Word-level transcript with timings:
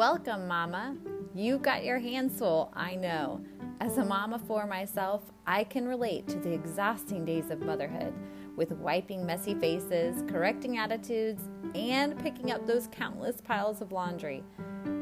Welcome, 0.00 0.48
Mama. 0.48 0.96
You 1.34 1.58
got 1.58 1.84
your 1.84 1.98
hands 1.98 2.38
full, 2.38 2.72
I 2.74 2.94
know. 2.94 3.44
As 3.82 3.98
a 3.98 4.04
mama 4.06 4.40
for 4.48 4.66
myself, 4.66 5.20
I 5.46 5.62
can 5.64 5.86
relate 5.86 6.26
to 6.28 6.38
the 6.38 6.54
exhausting 6.54 7.26
days 7.26 7.50
of 7.50 7.60
motherhood 7.60 8.14
with 8.56 8.72
wiping 8.72 9.26
messy 9.26 9.54
faces, 9.54 10.24
correcting 10.26 10.78
attitudes, 10.78 11.42
and 11.74 12.18
picking 12.18 12.50
up 12.50 12.66
those 12.66 12.88
countless 12.90 13.42
piles 13.42 13.82
of 13.82 13.92
laundry. 13.92 14.42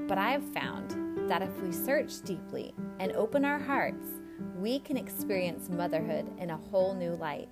But 0.08 0.18
I 0.18 0.32
have 0.32 0.52
found 0.52 1.30
that 1.30 1.42
if 1.42 1.62
we 1.62 1.70
search 1.70 2.20
deeply 2.22 2.74
and 2.98 3.12
open 3.12 3.44
our 3.44 3.60
hearts, 3.60 4.08
we 4.56 4.80
can 4.80 4.96
experience 4.96 5.68
motherhood 5.68 6.26
in 6.40 6.50
a 6.50 6.56
whole 6.56 6.92
new 6.92 7.14
light. 7.14 7.48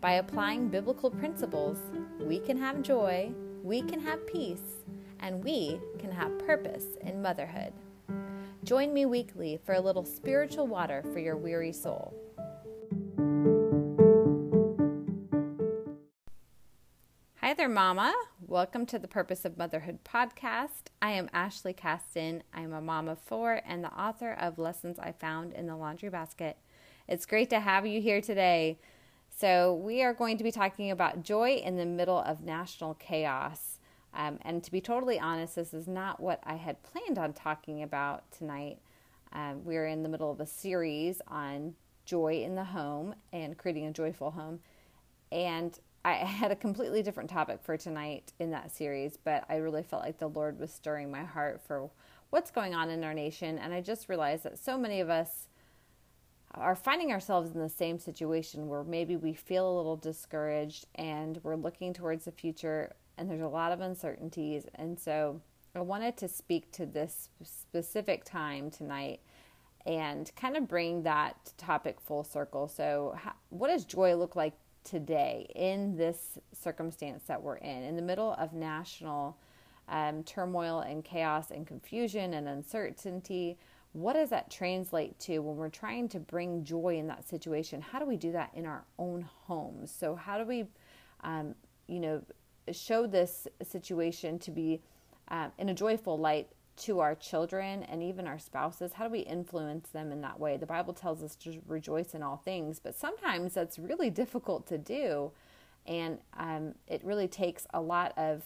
By 0.00 0.14
applying 0.14 0.70
biblical 0.70 1.12
principles, 1.12 1.78
we 2.18 2.40
can 2.40 2.56
have 2.56 2.82
joy, 2.82 3.30
we 3.62 3.80
can 3.80 4.00
have 4.00 4.26
peace, 4.26 4.82
and 5.20 5.44
we 5.44 5.78
can 5.98 6.10
have 6.10 6.38
purpose 6.40 6.84
in 7.02 7.22
motherhood. 7.22 7.72
Join 8.64 8.92
me 8.92 9.06
weekly 9.06 9.58
for 9.64 9.74
a 9.74 9.80
little 9.80 10.04
spiritual 10.04 10.66
water 10.66 11.02
for 11.12 11.18
your 11.18 11.36
weary 11.36 11.72
soul. 11.72 12.14
Hi 17.36 17.54
there, 17.54 17.68
Mama. 17.68 18.14
Welcome 18.46 18.86
to 18.86 18.98
the 18.98 19.08
Purpose 19.08 19.44
of 19.44 19.56
Motherhood 19.56 20.00
podcast. 20.04 20.88
I 21.00 21.12
am 21.12 21.28
Ashlee 21.28 21.76
Kasten. 21.76 22.42
I'm 22.54 22.72
a 22.72 22.80
mom 22.80 23.08
of 23.08 23.18
four 23.18 23.60
and 23.66 23.82
the 23.82 23.92
author 23.92 24.32
of 24.32 24.58
Lessons 24.58 24.98
I 24.98 25.12
Found 25.12 25.54
in 25.54 25.66
the 25.66 25.76
Laundry 25.76 26.10
Basket. 26.10 26.58
It's 27.08 27.26
great 27.26 27.50
to 27.50 27.60
have 27.60 27.86
you 27.86 28.00
here 28.00 28.20
today. 28.20 28.78
So, 29.36 29.74
we 29.74 30.02
are 30.02 30.12
going 30.12 30.36
to 30.36 30.44
be 30.44 30.52
talking 30.52 30.90
about 30.90 31.22
joy 31.22 31.54
in 31.54 31.76
the 31.76 31.86
middle 31.86 32.18
of 32.18 32.44
national 32.44 32.94
chaos. 32.94 33.79
Um, 34.14 34.38
and 34.42 34.62
to 34.64 34.72
be 34.72 34.80
totally 34.80 35.18
honest, 35.18 35.56
this 35.56 35.72
is 35.72 35.86
not 35.86 36.20
what 36.20 36.40
I 36.44 36.56
had 36.56 36.82
planned 36.82 37.18
on 37.18 37.32
talking 37.32 37.82
about 37.82 38.30
tonight. 38.32 38.78
Um, 39.32 39.64
we're 39.64 39.86
in 39.86 40.02
the 40.02 40.08
middle 40.08 40.30
of 40.30 40.40
a 40.40 40.46
series 40.46 41.20
on 41.28 41.74
joy 42.04 42.42
in 42.42 42.56
the 42.56 42.64
home 42.64 43.14
and 43.32 43.56
creating 43.56 43.86
a 43.86 43.92
joyful 43.92 44.32
home. 44.32 44.60
And 45.30 45.78
I 46.04 46.12
had 46.14 46.50
a 46.50 46.56
completely 46.56 47.02
different 47.02 47.30
topic 47.30 47.60
for 47.62 47.76
tonight 47.76 48.32
in 48.38 48.50
that 48.50 48.72
series, 48.72 49.16
but 49.16 49.44
I 49.48 49.56
really 49.56 49.82
felt 49.82 50.02
like 50.02 50.18
the 50.18 50.28
Lord 50.28 50.58
was 50.58 50.72
stirring 50.72 51.10
my 51.10 51.24
heart 51.24 51.60
for 51.66 51.90
what's 52.30 52.50
going 52.50 52.74
on 52.74 52.90
in 52.90 53.04
our 53.04 53.14
nation. 53.14 53.58
And 53.58 53.72
I 53.72 53.80
just 53.80 54.08
realized 54.08 54.44
that 54.44 54.58
so 54.58 54.78
many 54.78 55.00
of 55.00 55.10
us 55.10 55.48
are 56.54 56.74
finding 56.74 57.12
ourselves 57.12 57.52
in 57.52 57.60
the 57.60 57.68
same 57.68 57.98
situation 57.98 58.68
where 58.68 58.82
maybe 58.82 59.16
we 59.16 59.32
feel 59.32 59.70
a 59.70 59.76
little 59.76 59.96
discouraged 59.96 60.86
and 60.96 61.38
we're 61.44 61.54
looking 61.54 61.92
towards 61.92 62.24
the 62.24 62.32
future 62.32 62.92
and 63.20 63.30
there's 63.30 63.42
a 63.42 63.48
lot 63.48 63.70
of 63.70 63.80
uncertainties. 63.80 64.64
And 64.74 64.98
so 64.98 65.40
I 65.74 65.80
wanted 65.80 66.16
to 66.16 66.28
speak 66.28 66.72
to 66.72 66.86
this 66.86 67.28
specific 67.44 68.24
time 68.24 68.70
tonight 68.70 69.20
and 69.86 70.30
kind 70.34 70.56
of 70.56 70.66
bring 70.66 71.02
that 71.02 71.52
topic 71.58 72.00
full 72.00 72.24
circle. 72.24 72.66
So, 72.66 73.14
how, 73.16 73.34
what 73.50 73.68
does 73.68 73.84
joy 73.84 74.14
look 74.14 74.36
like 74.36 74.54
today 74.84 75.50
in 75.54 75.96
this 75.96 76.38
circumstance 76.52 77.24
that 77.24 77.42
we're 77.42 77.56
in, 77.56 77.84
in 77.84 77.96
the 77.96 78.02
middle 78.02 78.34
of 78.38 78.52
national 78.52 79.38
um, 79.88 80.22
turmoil 80.24 80.80
and 80.80 81.04
chaos 81.04 81.50
and 81.50 81.66
confusion 81.66 82.34
and 82.34 82.48
uncertainty? 82.48 83.58
What 83.92 84.14
does 84.14 84.30
that 84.30 84.50
translate 84.50 85.18
to 85.20 85.40
when 85.40 85.56
we're 85.56 85.68
trying 85.68 86.08
to 86.10 86.20
bring 86.20 86.64
joy 86.64 86.96
in 86.96 87.06
that 87.08 87.28
situation? 87.28 87.80
How 87.80 87.98
do 87.98 88.06
we 88.06 88.16
do 88.16 88.32
that 88.32 88.50
in 88.54 88.66
our 88.66 88.84
own 88.98 89.28
homes? 89.46 89.94
So, 89.96 90.14
how 90.14 90.38
do 90.38 90.44
we, 90.44 90.64
um, 91.22 91.54
you 91.86 92.00
know, 92.00 92.22
show 92.72 93.06
this 93.06 93.46
situation 93.62 94.38
to 94.40 94.50
be 94.50 94.82
um, 95.28 95.52
in 95.58 95.68
a 95.68 95.74
joyful 95.74 96.18
light 96.18 96.48
to 96.76 97.00
our 97.00 97.14
children 97.14 97.82
and 97.84 98.02
even 98.02 98.26
our 98.26 98.38
spouses? 98.38 98.92
How 98.94 99.04
do 99.04 99.10
we 99.10 99.20
influence 99.20 99.88
them 99.90 100.12
in 100.12 100.20
that 100.22 100.38
way? 100.40 100.56
The 100.56 100.66
Bible 100.66 100.94
tells 100.94 101.22
us 101.22 101.36
to 101.36 101.60
rejoice 101.66 102.14
in 102.14 102.22
all 102.22 102.38
things, 102.38 102.78
but 102.78 102.96
sometimes 102.96 103.54
that's 103.54 103.78
really 103.78 104.10
difficult 104.10 104.66
to 104.68 104.78
do. 104.78 105.32
And 105.86 106.18
um, 106.38 106.74
it 106.86 107.04
really 107.04 107.28
takes 107.28 107.66
a 107.74 107.80
lot 107.80 108.12
of 108.16 108.42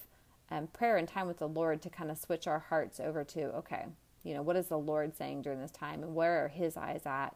um, 0.51 0.67
prayer 0.69 0.97
and 0.97 1.09
time 1.09 1.27
with 1.27 1.39
the 1.39 1.49
Lord 1.49 1.83
to 1.83 1.91
kind 1.91 2.11
of 2.11 2.19
switch 2.19 2.47
our 2.47 2.59
hearts 2.59 3.01
over 3.01 3.25
to, 3.25 3.45
okay, 3.57 3.87
you 4.23 4.35
know, 4.35 4.43
what 4.43 4.57
is 4.57 4.69
the 4.69 4.79
Lord 4.79 5.17
saying 5.17 5.43
during 5.43 5.61
this 5.61 5.71
time 5.71 6.03
and 6.03 6.15
where 6.15 6.45
are 6.45 6.49
His 6.49 6.77
eyes 6.77 7.03
at? 7.07 7.35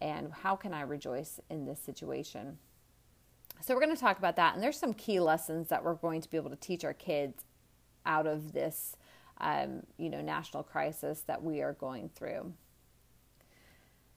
And 0.00 0.32
how 0.32 0.56
can 0.56 0.74
I 0.74 0.82
rejoice 0.82 1.40
in 1.48 1.64
this 1.64 1.80
situation? 1.80 2.58
So, 3.60 3.74
we're 3.74 3.80
going 3.80 3.94
to 3.94 4.00
talk 4.00 4.18
about 4.18 4.36
that. 4.36 4.54
And 4.54 4.62
there's 4.62 4.78
some 4.78 4.92
key 4.92 5.20
lessons 5.20 5.68
that 5.68 5.84
we're 5.84 5.94
going 5.94 6.20
to 6.20 6.30
be 6.30 6.36
able 6.36 6.50
to 6.50 6.56
teach 6.56 6.84
our 6.84 6.92
kids 6.92 7.42
out 8.04 8.26
of 8.26 8.52
this, 8.52 8.96
um, 9.40 9.82
you 9.96 10.10
know, 10.10 10.20
national 10.20 10.62
crisis 10.62 11.22
that 11.26 11.42
we 11.42 11.62
are 11.62 11.72
going 11.72 12.10
through. 12.14 12.52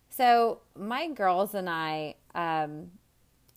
So, 0.10 0.62
my 0.76 1.10
girls 1.10 1.54
and 1.54 1.70
I, 1.70 2.16
um, 2.34 2.92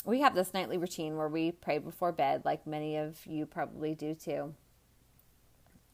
we 0.04 0.20
have 0.20 0.34
this 0.34 0.52
nightly 0.52 0.78
routine 0.78 1.16
where 1.16 1.28
we 1.28 1.52
pray 1.52 1.78
before 1.78 2.12
bed, 2.12 2.42
like 2.44 2.66
many 2.66 2.96
of 2.96 3.18
you 3.26 3.46
probably 3.46 3.94
do 3.94 4.14
too. 4.14 4.54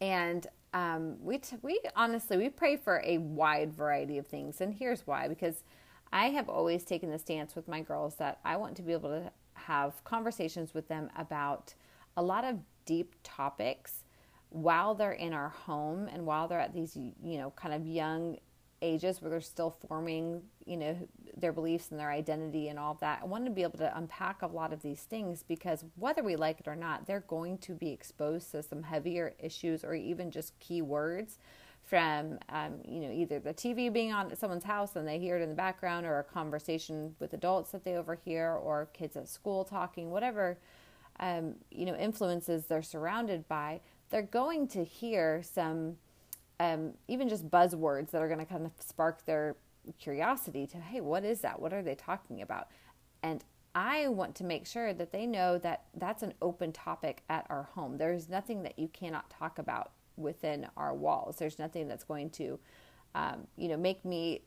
And 0.01 0.47
um, 0.75 1.17
we, 1.23 1.39
t- 1.39 1.57
we 1.63 1.81
honestly, 1.95 2.37
we 2.37 2.49
pray 2.49 2.77
for 2.77 3.01
a 3.05 3.19
wide 3.19 3.73
variety 3.73 4.19
of 4.19 4.27
things. 4.27 4.61
And 4.61 4.75
here's 4.75 5.07
why 5.07 5.29
because 5.29 5.63
I 6.13 6.31
have 6.31 6.49
always 6.49 6.85
taken 6.85 7.11
the 7.11 7.19
stance 7.19 7.55
with 7.57 7.69
my 7.69 7.81
girls 7.81 8.17
that 8.17 8.41
I 8.45 8.57
want 8.57 8.77
to 8.77 8.83
be 8.83 8.93
able 8.93 9.11
to 9.11 9.33
have 9.67 10.03
conversations 10.05 10.75
with 10.75 10.89
them 10.89 11.11
about 11.17 11.75
a 12.17 12.23
lot 12.23 12.45
of 12.45 12.59
deep 12.85 13.15
topics 13.23 14.05
while 14.51 14.95
they're 14.95 15.13
in 15.13 15.33
our 15.33 15.49
home 15.49 16.09
and 16.13 16.25
while 16.25 16.47
they're 16.47 16.61
at 16.61 16.73
these 16.73 16.97
you 16.97 17.39
know 17.39 17.53
kind 17.57 17.75
of 17.75 17.87
young 17.87 18.37
ages 18.83 19.21
where 19.21 19.31
they're 19.31 19.41
still 19.41 19.77
forming 19.89 20.43
you 20.67 20.77
know 20.77 20.97
their 21.37 21.53
beliefs 21.53 21.91
and 21.91 21.99
their 21.99 22.11
identity 22.11 22.69
and 22.69 22.79
all 22.79 22.93
of 22.93 23.01
that. 23.01 23.21
I 23.23 23.27
want 23.27 23.45
to 23.47 23.51
be 23.51 23.63
able 23.63 23.79
to 23.79 23.97
unpack 23.97 24.43
a 24.43 24.47
lot 24.47 24.73
of 24.73 24.83
these 24.83 25.03
things 25.03 25.43
because 25.43 25.85
whether 25.97 26.23
we 26.23 26.37
like 26.37 26.61
it 26.61 26.69
or 26.69 26.77
not 26.77 27.07
they're 27.07 27.21
going 27.21 27.59
to 27.59 27.73
be 27.73 27.91
exposed 27.91 28.53
to 28.53 28.63
some 28.63 28.83
heavier 28.83 29.35
issues 29.39 29.85
or 29.85 29.95
even 29.95 30.31
just 30.31 30.59
key 30.61 30.81
words 30.81 31.39
from 31.87 32.39
um, 32.49 32.81
you 32.87 33.01
know 33.01 33.11
either 33.11 33.39
the 33.39 33.55
TV 33.55 33.93
being 33.93 34.13
on 34.13 34.31
at 34.31 34.39
someone's 34.39 34.65
house 34.65 34.97
and 34.97 35.07
they 35.07 35.19
hear 35.19 35.37
it 35.37 35.43
in 35.43 35.49
the 35.49 35.55
background, 35.55 36.05
or 36.05 36.19
a 36.19 36.25
conversation 36.25 37.15
with 37.21 37.33
adults 37.33 37.71
that 37.71 37.85
they 37.85 37.97
overhear, 37.97 38.53
or 38.53 38.89
kids 38.93 39.17
at 39.17 39.29
school 39.29 39.65
talking, 39.65 40.11
whatever 40.11 40.59
um, 41.21 41.55
you 41.71 41.87
know 41.87 41.97
influences 41.97 42.67
they're 42.67 42.83
surrounded 42.83 43.47
by, 43.49 43.81
they're 44.11 44.23
going 44.23 44.67
to 44.69 44.85
hear 44.85 45.43
some 45.43 45.97
um, 46.59 46.93
even 47.09 47.29
just 47.29 47.49
buzzwords 47.49 48.11
that 48.11 48.21
are 48.21 48.29
going 48.29 48.41
to 48.41 48.47
kind 48.47 48.67
of 48.67 48.73
spark 48.81 49.25
their 49.25 49.55
curiosity 50.01 50.67
to 50.67 50.79
hey, 50.79 51.01
what 51.01 51.25
is 51.25 51.41
that? 51.41 51.61
What 51.61 51.73
are 51.73 51.83
they 51.83 51.95
talking 51.95 52.43
about? 52.43 52.69
And 53.23 53.45
I 53.77 54.09
want 54.09 54.35
to 54.37 54.45
make 54.45 54.67
sure 54.67 54.93
that 54.95 55.13
they 55.13 55.27
know 55.27 55.59
that 55.59 55.85
that's 55.95 56.23
an 56.23 56.35
open 56.41 56.73
topic 56.73 57.23
at 57.29 57.47
our 57.49 57.65
home. 57.75 57.99
There's 57.99 58.29
nothing 58.29 58.63
that 58.63 58.79
you 58.79 58.89
cannot 58.89 59.31
talk 59.31 59.59
about 59.59 59.93
within 60.17 60.67
our 60.77 60.95
walls. 60.95 61.37
There's 61.37 61.59
nothing 61.59 61.89
that's 61.89 62.05
going 62.05 62.31
to, 62.31 62.59
um, 63.15 63.47
you 63.57 63.69
know, 63.69 63.77
make 63.77 64.05
me 64.05 64.43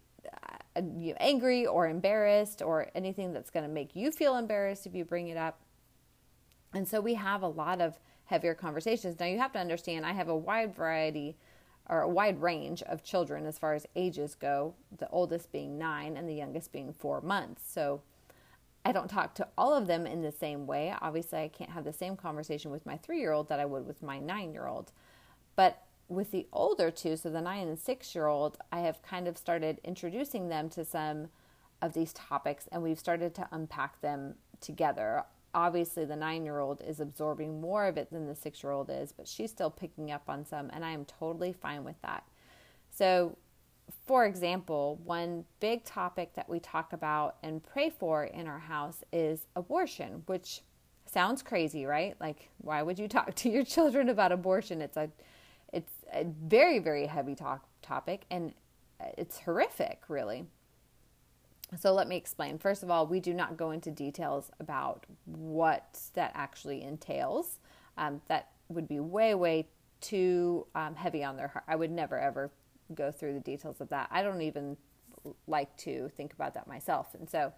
uh, 0.76 0.82
you 0.96 1.14
angry 1.20 1.66
or 1.66 1.88
embarrassed 1.88 2.62
or 2.62 2.88
anything 2.96 3.34
that's 3.34 3.50
going 3.50 3.66
to 3.66 3.72
make 3.72 3.96
you 3.96 4.12
feel 4.12 4.36
embarrassed 4.36 4.86
if 4.86 4.96
you 4.96 5.06
bring 5.06 5.28
it 5.28 5.38
up. 5.38 5.60
And 6.74 6.88
so 6.88 7.02
we 7.02 7.16
have 7.16 7.42
a 7.42 7.48
lot 7.48 7.82
of 7.82 8.00
heavier 8.26 8.54
conversations. 8.54 9.20
Now 9.20 9.26
you 9.26 9.40
have 9.40 9.54
to 9.54 9.60
understand, 9.60 10.06
I 10.06 10.14
have 10.14 10.30
a 10.30 10.36
wide 10.36 10.76
variety 10.76 11.36
or 11.90 12.02
a 12.02 12.08
wide 12.08 12.42
range 12.42 12.84
of 12.84 13.04
children 13.04 13.46
as 13.48 13.58
far 13.58 13.74
as 13.74 13.88
ages 13.96 14.36
go, 14.36 14.76
the 14.96 15.10
oldest 15.10 15.52
being 15.52 15.80
nine 15.80 16.16
and 16.16 16.30
the 16.30 16.36
youngest 16.36 16.72
being 16.72 16.94
four 16.94 17.22
months. 17.22 17.64
So 17.66 18.02
I 18.86 18.92
don't 18.92 19.10
talk 19.10 19.34
to 19.36 19.48
all 19.58 19.74
of 19.74 19.88
them 19.88 20.06
in 20.06 20.22
the 20.22 20.32
same 20.32 20.68
way. 20.68 20.94
Obviously, 21.02 21.40
I 21.40 21.48
can't 21.48 21.72
have 21.72 21.84
the 21.84 21.94
same 21.94 22.16
conversation 22.16 22.72
with 22.72 22.86
my 22.86 22.98
three 22.98 23.20
year 23.20 23.32
old 23.32 23.50
that 23.50 23.60
I 23.60 23.66
would 23.66 23.88
with 23.88 24.04
my 24.04 24.20
nine 24.20 24.54
year 24.54 24.68
old. 24.68 24.92
But 25.60 25.84
with 26.08 26.32
the 26.32 26.48
older 26.54 26.90
two, 26.90 27.18
so 27.18 27.30
the 27.30 27.42
nine 27.42 27.68
and 27.68 27.78
six 27.78 28.16
year 28.16 28.28
old, 28.28 28.58
I 28.72 28.80
have 28.80 29.02
kind 29.02 29.28
of 29.28 29.38
started 29.38 29.82
introducing 29.84 30.48
them 30.48 30.70
to 30.70 30.86
some 30.86 31.28
of 31.82 31.92
these 31.92 32.14
topics 32.14 32.70
and 32.72 32.82
we've 32.82 32.98
started 32.98 33.36
to 33.36 33.48
unpack 33.52 34.00
them 34.00 34.36
together. 34.62 35.26
Obviously, 35.54 36.06
the 36.06 36.16
nine 36.16 36.46
year 36.46 36.60
old 36.60 36.82
is 36.88 37.02
absorbing 37.02 37.60
more 37.60 37.88
of 37.88 37.98
it 37.98 38.10
than 38.10 38.26
the 38.26 38.36
six 38.38 38.64
year 38.64 38.72
old 38.72 38.90
is, 38.90 39.12
but 39.12 39.28
she's 39.28 39.52
still 39.52 39.70
picking 39.70 40.12
up 40.12 40.30
on 40.30 40.46
some, 40.46 40.70
and 40.72 40.86
I 40.86 40.92
am 40.92 41.04
totally 41.04 41.52
fine 41.52 41.84
with 41.84 42.02
that. 42.04 42.24
So, 42.90 43.38
for 44.06 44.26
example, 44.26 45.02
one 45.04 45.44
big 45.60 45.84
topic 45.84 46.36
that 46.36 46.48
we 46.48 46.62
talk 46.62 46.94
about 46.94 47.36
and 47.44 47.62
pray 47.62 47.90
for 47.90 48.24
in 48.24 48.48
our 48.48 48.60
house 48.60 49.04
is 49.12 49.48
abortion, 49.58 50.24
which 50.26 50.62
sounds 51.06 51.44
crazy, 51.44 51.86
right? 51.86 52.16
Like, 52.22 52.48
why 52.60 52.82
would 52.82 52.98
you 52.98 53.10
talk 53.10 53.36
to 53.44 53.50
your 53.50 53.66
children 53.66 54.08
about 54.08 54.32
abortion? 54.32 54.82
It's 54.82 54.96
a 54.96 55.10
it's 55.72 55.92
a 56.14 56.26
very, 56.26 56.80
very 56.80 57.06
heavy 57.06 57.36
talk, 57.36 57.66
topic 57.82 58.24
and 58.30 58.54
it's 59.18 59.40
horrific, 59.40 60.02
really. 60.08 60.46
So 61.80 61.94
let 61.94 62.08
me 62.08 62.16
explain. 62.16 62.58
First 62.58 62.82
of 62.82 62.90
all, 62.90 63.06
we 63.06 63.20
do 63.20 63.34
not 63.34 63.56
go 63.56 63.72
into 63.72 63.92
details 63.92 64.50
about 64.60 65.06
what 65.26 66.00
that 66.16 66.32
actually 66.34 66.82
entails. 66.82 67.60
Um, 67.98 68.22
that 68.28 68.50
would 68.70 68.88
be 68.88 69.00
way, 69.00 69.36
way 69.36 69.68
too 70.02 70.66
um, 70.74 70.96
heavy 70.96 71.24
on 71.24 71.38
their 71.38 71.50
heart. 71.50 71.66
I 71.68 71.76
would 71.76 71.92
never 71.92 72.18
ever 72.20 72.50
go 72.96 73.12
through 73.12 73.34
the 73.34 73.40
details 73.40 73.82
of 73.82 73.90
that. 73.90 74.08
I 74.12 74.24
don't 74.24 74.42
even 74.42 74.78
like 75.48 75.76
to 75.78 76.10
think 76.16 76.34
about 76.34 76.54
that 76.56 76.68
myself. 76.68 77.14
And 77.14 77.30
so 77.30 77.54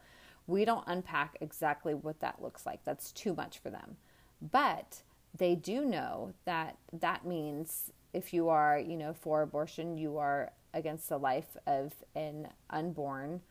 we 0.48 0.66
don't 0.66 0.84
unpack 0.88 1.38
exactly 1.40 1.94
what 1.94 2.20
that 2.20 2.42
looks 2.42 2.66
like. 2.66 2.84
That's 2.84 3.12
too 3.12 3.34
much 3.34 3.60
for 3.60 3.70
them. 3.70 3.96
But 4.42 5.04
they 5.38 5.56
do 5.56 5.86
know 5.86 6.34
that 6.46 6.78
that 6.92 7.26
means 7.26 7.92
if 8.14 8.34
you 8.34 8.50
are, 8.50 8.80
you 8.80 8.98
know, 8.98 9.14
for 9.14 9.42
abortion, 9.42 9.98
you 9.98 10.18
are 10.18 10.52
against 10.74 11.10
the 11.10 11.18
life 11.18 11.58
of 11.68 11.94
an 12.16 12.48
unborn 12.70 13.42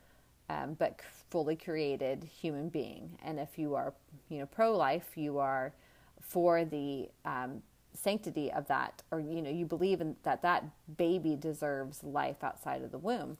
um, 0.49 0.73
but 0.77 0.99
fully 1.29 1.55
created 1.55 2.23
human 2.23 2.69
being. 2.69 3.17
And 3.23 3.39
if 3.39 3.57
you 3.57 3.75
are, 3.75 3.93
you 4.29 4.39
know, 4.39 4.45
pro-life, 4.45 5.11
you 5.15 5.37
are 5.37 5.73
for 6.19 6.65
the 6.65 7.09
um, 7.25 7.61
sanctity 7.93 8.51
of 8.51 8.67
that, 8.67 9.01
or 9.11 9.19
you 9.19 9.41
know, 9.41 9.49
you 9.49 9.65
believe 9.65 10.01
in 10.01 10.15
that 10.23 10.41
that 10.41 10.65
baby 10.97 11.35
deserves 11.35 12.03
life 12.03 12.43
outside 12.43 12.81
of 12.81 12.91
the 12.91 12.97
womb. 12.97 13.37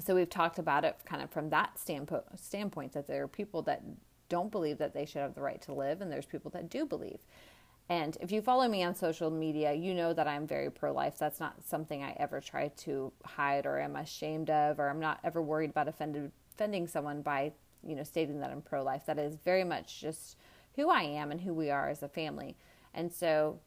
So 0.00 0.14
we've 0.14 0.30
talked 0.30 0.58
about 0.58 0.84
it 0.84 0.96
kind 1.04 1.22
of 1.22 1.30
from 1.30 1.50
that 1.50 1.78
standpoint, 1.78 2.24
standpoint 2.36 2.92
that 2.92 3.06
there 3.06 3.22
are 3.22 3.28
people 3.28 3.62
that 3.62 3.82
don't 4.28 4.50
believe 4.50 4.78
that 4.78 4.94
they 4.94 5.04
should 5.04 5.22
have 5.22 5.34
the 5.34 5.42
right 5.42 5.60
to 5.62 5.72
live, 5.72 6.00
and 6.00 6.10
there's 6.10 6.26
people 6.26 6.50
that 6.52 6.68
do 6.68 6.86
believe. 6.86 7.18
And 7.88 8.16
if 8.20 8.32
you 8.32 8.40
follow 8.40 8.66
me 8.66 8.82
on 8.82 8.94
social 8.94 9.30
media, 9.30 9.74
you 9.74 9.92
know 9.92 10.14
that 10.14 10.26
I'm 10.26 10.46
very 10.46 10.70
pro 10.70 10.92
life. 10.92 11.18
That's 11.18 11.38
not 11.38 11.56
something 11.66 12.02
I 12.02 12.16
ever 12.18 12.40
try 12.40 12.68
to 12.68 13.12
hide 13.24 13.66
or 13.66 13.78
am 13.78 13.96
ashamed 13.96 14.48
of, 14.48 14.80
or 14.80 14.88
I'm 14.88 15.00
not 15.00 15.20
ever 15.22 15.42
worried 15.42 15.70
about 15.70 15.88
offended, 15.88 16.32
offending 16.54 16.86
someone 16.86 17.20
by, 17.20 17.52
you 17.86 17.94
know, 17.94 18.02
stating 18.02 18.40
that 18.40 18.50
I'm 18.50 18.62
pro 18.62 18.82
life. 18.82 19.04
That 19.06 19.18
is 19.18 19.36
very 19.44 19.64
much 19.64 20.00
just 20.00 20.38
who 20.76 20.88
I 20.88 21.02
am 21.02 21.30
and 21.30 21.42
who 21.42 21.52
we 21.52 21.70
are 21.70 21.90
as 21.90 22.02
a 22.02 22.08
family. 22.08 22.56
And 22.94 23.12
so 23.12 23.60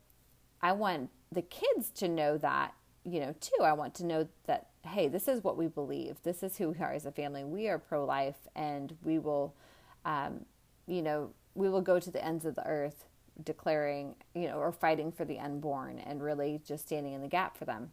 I 0.64 0.72
want 0.72 1.12
the 1.32 1.44
kids 1.44 1.92
to 1.92 2.08
know 2.08 2.40
that, 2.40 2.74
you 3.04 3.20
know, 3.20 3.36
too. 3.40 3.64
I 3.64 3.74
want 3.74 3.94
to 3.96 4.06
know 4.06 4.28
that, 4.48 4.70
hey, 4.84 5.08
this 5.08 5.28
is 5.28 5.44
what 5.44 5.58
we 5.58 5.68
believe. 5.68 6.18
This 6.24 6.42
is 6.42 6.58
who 6.58 6.70
we 6.70 6.80
are 6.80 6.94
as 6.94 7.06
a 7.06 7.12
family. 7.12 7.44
We 7.44 7.68
are 7.68 7.78
pro 7.78 8.04
life 8.04 8.48
and 8.56 8.98
we 9.04 9.20
will, 9.20 9.54
um, 10.06 10.46
you 10.88 11.04
know, 11.04 11.30
we 11.54 11.70
will 11.70 11.82
go 11.82 12.00
to 12.00 12.10
the 12.10 12.24
ends 12.24 12.46
of 12.46 12.56
the 12.56 12.66
earth 12.66 13.06
declaring, 13.44 14.16
you 14.34 14.48
know, 14.48 14.58
or 14.58 14.72
fighting 14.72 15.12
for 15.12 15.26
the 15.26 15.40
unborn 15.40 16.00
and 16.00 16.22
really 16.22 16.62
just 16.66 16.88
standing 16.88 17.14
in 17.14 17.22
the 17.22 17.28
gap 17.28 17.58
for 17.58 17.66
them. 17.66 17.92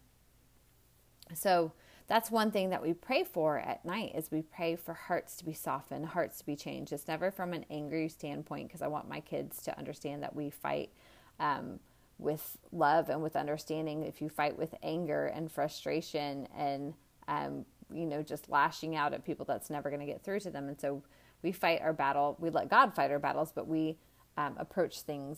So 1.33 1.71
that's 2.07 2.29
one 2.29 2.51
thing 2.51 2.69
that 2.69 2.83
we 2.83 2.93
pray 2.93 3.23
for 3.23 3.57
at 3.57 3.83
night 3.83 4.11
is 4.15 4.29
we 4.31 4.43
pray 4.43 4.75
for 4.75 4.93
hearts 4.93 5.35
to 5.37 5.45
be 5.45 5.53
softened, 5.53 6.07
hearts 6.07 6.39
to 6.39 6.45
be 6.45 6.55
changed. 6.55 6.93
It's 6.93 7.07
never 7.07 7.31
from 7.31 7.53
an 7.53 7.65
angry 7.69 8.09
standpoint 8.09 8.67
because 8.67 8.81
I 8.81 8.87
want 8.87 9.09
my 9.09 9.19
kids 9.19 9.63
to 9.63 9.77
understand 9.77 10.21
that 10.21 10.35
we 10.35 10.51
fight 10.51 10.91
um, 11.39 11.79
with 12.19 12.57
love 12.71 13.09
and 13.09 13.23
with 13.23 13.35
understanding. 13.35 14.03
If 14.03 14.21
you 14.21 14.29
fight 14.29 14.57
with 14.57 14.75
anger 14.83 15.27
and 15.27 15.51
frustration 15.51 16.47
and 16.55 16.93
um, 17.27 17.65
you 17.91 18.05
know 18.05 18.21
just 18.21 18.49
lashing 18.49 18.95
out 18.95 19.13
at 19.13 19.25
people, 19.25 19.45
that's 19.45 19.71
never 19.71 19.89
going 19.89 19.99
to 19.99 20.05
get 20.05 20.23
through 20.23 20.41
to 20.41 20.51
them. 20.51 20.67
And 20.67 20.79
so 20.79 21.01
we 21.41 21.51
fight 21.51 21.81
our 21.81 21.93
battle. 21.93 22.37
We 22.39 22.51
let 22.51 22.69
God 22.69 22.95
fight 22.95 23.09
our 23.09 23.19
battles, 23.19 23.51
but 23.53 23.67
we 23.67 23.97
um, 24.37 24.55
approach 24.57 25.01
things, 25.01 25.37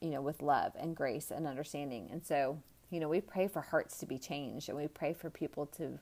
you 0.00 0.10
know, 0.10 0.20
with 0.20 0.42
love 0.42 0.72
and 0.78 0.96
grace 0.96 1.30
and 1.30 1.46
understanding. 1.46 2.08
And 2.12 2.24
so, 2.24 2.58
you 2.90 3.00
know, 3.00 3.08
we 3.08 3.20
pray 3.20 3.48
for 3.48 3.60
hearts 3.60 3.98
to 3.98 4.06
be 4.06 4.18
changed 4.18 4.68
and 4.68 4.78
we 4.78 4.86
pray 4.86 5.12
for 5.12 5.30
people 5.30 5.66
to, 5.66 5.98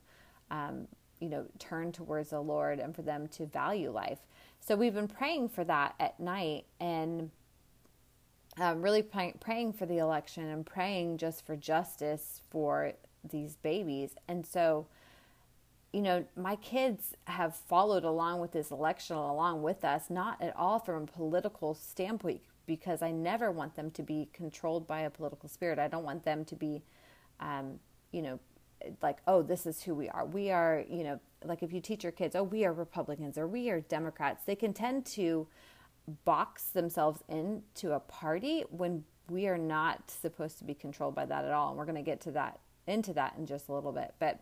um, 0.50 0.86
you 1.20 1.28
know, 1.28 1.46
turn 1.58 1.92
towards 1.92 2.30
the 2.30 2.40
Lord 2.40 2.78
and 2.78 2.94
for 2.94 3.02
them 3.02 3.28
to 3.28 3.46
value 3.46 3.90
life. 3.90 4.18
So 4.60 4.76
we've 4.76 4.94
been 4.94 5.08
praying 5.08 5.50
for 5.50 5.64
that 5.64 5.94
at 6.00 6.18
night 6.20 6.64
and 6.80 7.30
um, 8.58 8.82
really 8.82 9.02
pray- 9.02 9.34
praying 9.40 9.72
for 9.72 9.86
the 9.86 9.98
election 9.98 10.48
and 10.48 10.64
praying 10.64 11.18
just 11.18 11.44
for 11.44 11.56
justice 11.56 12.40
for 12.50 12.92
these 13.28 13.56
babies. 13.56 14.14
And 14.28 14.46
so, 14.46 14.86
you 15.94 16.02
know, 16.02 16.24
my 16.36 16.56
kids 16.56 17.14
have 17.26 17.54
followed 17.54 18.02
along 18.02 18.40
with 18.40 18.50
this 18.50 18.72
election 18.72 19.14
along 19.14 19.62
with 19.62 19.84
us, 19.84 20.10
not 20.10 20.42
at 20.42 20.54
all 20.56 20.80
from 20.80 21.04
a 21.04 21.06
political 21.06 21.72
standpoint, 21.72 22.40
because 22.66 23.00
I 23.00 23.12
never 23.12 23.52
want 23.52 23.76
them 23.76 23.92
to 23.92 24.02
be 24.02 24.28
controlled 24.32 24.88
by 24.88 25.02
a 25.02 25.10
political 25.10 25.48
spirit. 25.48 25.78
I 25.78 25.86
don't 25.86 26.02
want 26.02 26.24
them 26.24 26.44
to 26.46 26.56
be, 26.56 26.82
um, 27.38 27.78
you 28.10 28.22
know, 28.22 28.40
like, 29.02 29.18
oh, 29.28 29.40
this 29.40 29.66
is 29.66 29.84
who 29.84 29.94
we 29.94 30.08
are. 30.08 30.26
We 30.26 30.50
are, 30.50 30.84
you 30.90 31.04
know, 31.04 31.20
like 31.44 31.62
if 31.62 31.72
you 31.72 31.80
teach 31.80 32.02
your 32.02 32.12
kids, 32.12 32.34
oh, 32.34 32.42
we 32.42 32.64
are 32.64 32.72
Republicans 32.72 33.38
or 33.38 33.46
we 33.46 33.70
are 33.70 33.80
Democrats, 33.80 34.42
they 34.44 34.56
can 34.56 34.72
tend 34.72 35.06
to 35.06 35.46
box 36.24 36.64
themselves 36.70 37.22
into 37.28 37.92
a 37.92 38.00
party 38.00 38.64
when 38.70 39.04
we 39.30 39.46
are 39.46 39.56
not 39.56 40.10
supposed 40.10 40.58
to 40.58 40.64
be 40.64 40.74
controlled 40.74 41.14
by 41.14 41.24
that 41.24 41.44
at 41.44 41.52
all. 41.52 41.68
And 41.68 41.78
we're 41.78 41.86
going 41.86 41.94
to 41.94 42.02
get 42.02 42.20
to 42.22 42.32
that 42.32 42.58
into 42.88 43.12
that 43.12 43.36
in 43.38 43.46
just 43.46 43.68
a 43.68 43.72
little 43.72 43.92
bit. 43.92 44.12
But 44.18 44.40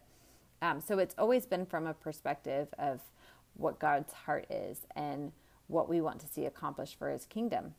um, 0.62 0.81
so 0.81 0.99
it's 0.99 1.14
always 1.19 1.44
been 1.44 1.67
from 1.67 1.87
a 1.87 1.93
perspective 1.93 2.69
of 2.79 3.00
what 3.55 3.79
God's 3.79 4.12
heart 4.12 4.47
is 4.49 4.87
and 4.97 5.32
what 5.67 5.88
we 5.88 6.00
want 6.00 6.20
to 6.20 6.26
see 6.26 6.47
accomplished 6.47 6.99
for 6.99 7.11
his 7.11 7.26
kingdom. 7.26 7.75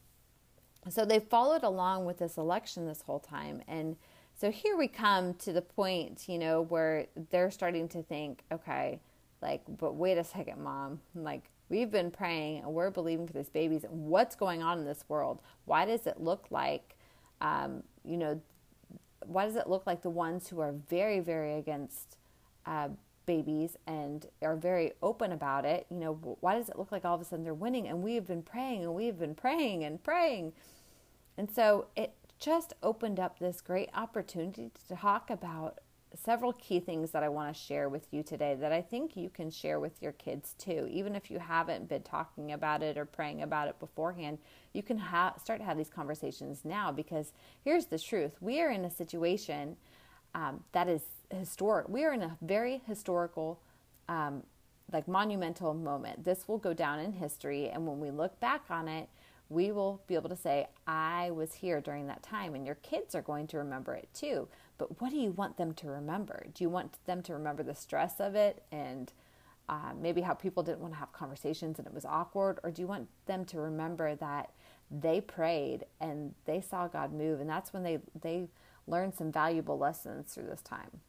So 0.89 1.05
they 1.05 1.19
followed 1.19 1.63
along 1.63 2.05
with 2.05 2.19
this 2.19 2.37
election 2.37 2.85
this 2.85 3.01
whole 3.01 3.19
time. 3.19 3.61
And 3.67 3.95
so 4.35 4.51
here 4.51 4.75
we 4.75 4.89
come 4.89 5.33
to 5.35 5.53
the 5.53 5.61
point, 5.61 6.27
you 6.27 6.37
know, 6.37 6.61
where 6.61 7.07
they're 7.29 7.51
starting 7.51 7.87
to 7.89 8.03
think, 8.03 8.43
okay, 8.51 8.99
like, 9.41 9.61
but 9.77 9.95
wait 9.95 10.17
a 10.17 10.23
second, 10.23 10.61
mom. 10.61 10.99
Like, 11.15 11.49
we've 11.69 11.91
been 11.91 12.11
praying 12.11 12.63
and 12.63 12.73
we're 12.73 12.91
believing 12.91 13.27
for 13.27 13.33
these 13.33 13.49
babies. 13.49 13.85
What's 13.89 14.35
going 14.35 14.61
on 14.61 14.79
in 14.79 14.85
this 14.85 15.05
world? 15.07 15.41
Why 15.65 15.85
does 15.85 16.05
it 16.05 16.19
look 16.19 16.47
like, 16.49 16.97
um, 17.39 17.83
you 18.03 18.17
know, 18.17 18.41
why 19.25 19.45
does 19.45 19.55
it 19.55 19.69
look 19.69 19.87
like 19.87 20.01
the 20.01 20.09
ones 20.09 20.49
who 20.49 20.59
are 20.59 20.73
very, 20.89 21.21
very 21.21 21.53
against 21.53 22.17
uh, 22.65 22.89
babies 23.25 23.77
and 23.87 24.27
are 24.41 24.55
very 24.55 24.93
open 25.01 25.31
about 25.31 25.65
it, 25.65 25.85
you 25.89 25.97
know, 25.97 26.13
why 26.41 26.55
does 26.55 26.69
it 26.69 26.77
look 26.77 26.91
like 26.91 27.05
all 27.05 27.15
of 27.15 27.21
a 27.21 27.25
sudden 27.25 27.43
they're 27.43 27.53
winning? 27.53 27.87
And 27.87 28.03
we 28.03 28.15
have 28.15 28.27
been 28.27 28.41
praying 28.41 28.83
and 28.83 28.93
we 28.93 29.05
have 29.05 29.19
been 29.19 29.35
praying 29.35 29.83
and 29.83 30.03
praying. 30.03 30.53
And 31.37 31.49
so 31.49 31.87
it 31.95 32.13
just 32.39 32.73
opened 32.83 33.19
up 33.19 33.39
this 33.39 33.61
great 33.61 33.89
opportunity 33.93 34.71
to 34.87 34.95
talk 34.95 35.29
about 35.29 35.79
several 36.15 36.53
key 36.53 36.79
things 36.79 37.11
that 37.11 37.23
I 37.23 37.29
want 37.29 37.53
to 37.53 37.59
share 37.59 37.89
with 37.89 38.07
you 38.11 38.21
today 38.21 38.55
that 38.59 38.71
I 38.71 38.81
think 38.81 39.17
you 39.17 39.29
can 39.29 39.49
share 39.49 39.79
with 39.79 40.01
your 40.01 40.11
kids 40.11 40.53
too. 40.59 40.87
Even 40.91 41.15
if 41.15 41.31
you 41.31 41.39
haven't 41.39 41.89
been 41.89 42.03
talking 42.03 42.51
about 42.51 42.83
it 42.83 42.97
or 42.97 43.05
praying 43.05 43.41
about 43.41 43.67
it 43.67 43.79
beforehand, 43.79 44.37
you 44.73 44.83
can 44.83 44.97
ha- 44.97 45.33
start 45.41 45.59
to 45.59 45.65
have 45.65 45.77
these 45.77 45.89
conversations 45.89 46.61
now 46.63 46.91
because 46.91 47.33
here's 47.63 47.87
the 47.87 47.97
truth 47.97 48.33
we 48.41 48.61
are 48.61 48.69
in 48.69 48.85
a 48.85 48.91
situation 48.91 49.75
um, 50.35 50.63
that 50.71 50.87
is 50.87 51.01
historic. 51.35 51.89
We 51.89 52.03
are 52.03 52.13
in 52.13 52.21
a 52.21 52.37
very 52.41 52.81
historical, 52.85 53.59
um, 54.07 54.43
like 54.91 55.07
monumental 55.07 55.73
moment. 55.73 56.23
This 56.23 56.47
will 56.47 56.57
go 56.57 56.73
down 56.73 56.99
in 56.99 57.13
history, 57.13 57.69
and 57.69 57.87
when 57.87 57.99
we 57.99 58.11
look 58.11 58.39
back 58.39 58.63
on 58.69 58.87
it, 58.87 59.09
we 59.49 59.71
will 59.71 60.01
be 60.07 60.15
able 60.15 60.29
to 60.29 60.35
say, 60.35 60.67
I 60.87 61.31
was 61.31 61.53
here 61.53 61.79
during 61.79 62.07
that 62.07 62.23
time, 62.23 62.55
and 62.55 62.65
your 62.65 62.75
kids 62.75 63.13
are 63.13 63.21
going 63.21 63.47
to 63.47 63.57
remember 63.57 63.93
it 63.93 64.09
too. 64.13 64.47
But 64.77 64.99
what 64.99 65.11
do 65.11 65.17
you 65.17 65.31
want 65.31 65.57
them 65.57 65.73
to 65.75 65.87
remember? 65.87 66.47
Do 66.53 66.63
you 66.63 66.69
want 66.69 66.97
them 67.05 67.21
to 67.23 67.33
remember 67.33 67.61
the 67.63 67.75
stress 67.75 68.19
of 68.19 68.35
it 68.35 68.63
and 68.71 69.11
uh, 69.69 69.91
maybe 69.99 70.21
how 70.21 70.33
people 70.33 70.63
didn't 70.63 70.79
want 70.79 70.93
to 70.93 70.99
have 70.99 71.13
conversations 71.13 71.77
and 71.77 71.87
it 71.87 71.93
was 71.93 72.05
awkward? 72.05 72.59
Or 72.63 72.71
do 72.71 72.81
you 72.81 72.87
want 72.87 73.07
them 73.27 73.45
to 73.45 73.59
remember 73.59 74.15
that 74.15 74.49
they 74.89 75.21
prayed 75.21 75.85
and 76.01 76.33
they 76.45 76.59
saw 76.59 76.87
God 76.87 77.13
move, 77.13 77.39
and 77.39 77.49
that's 77.49 77.73
when 77.73 77.83
they, 77.83 77.99
they 78.19 78.47
learned 78.87 79.13
some 79.15 79.31
valuable 79.31 79.77
lessons 79.77 80.33
through 80.33 80.45
this 80.45 80.61
time? 80.61 81.01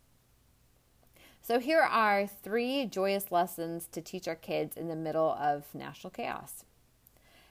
So, 1.47 1.59
here 1.59 1.83
are 1.83 2.27
three 2.27 2.87
joyous 2.87 3.31
lessons 3.31 3.87
to 3.93 4.01
teach 4.01 4.27
our 4.27 4.35
kids 4.35 4.79
in 4.79 4.89
the 4.89 4.97
middle 4.97 5.37
of 5.39 5.67
national 5.75 6.11
chaos. 6.11 6.65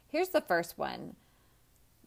Here's 0.08 0.30
the 0.30 0.42
first 0.42 0.80
one, 0.80 1.16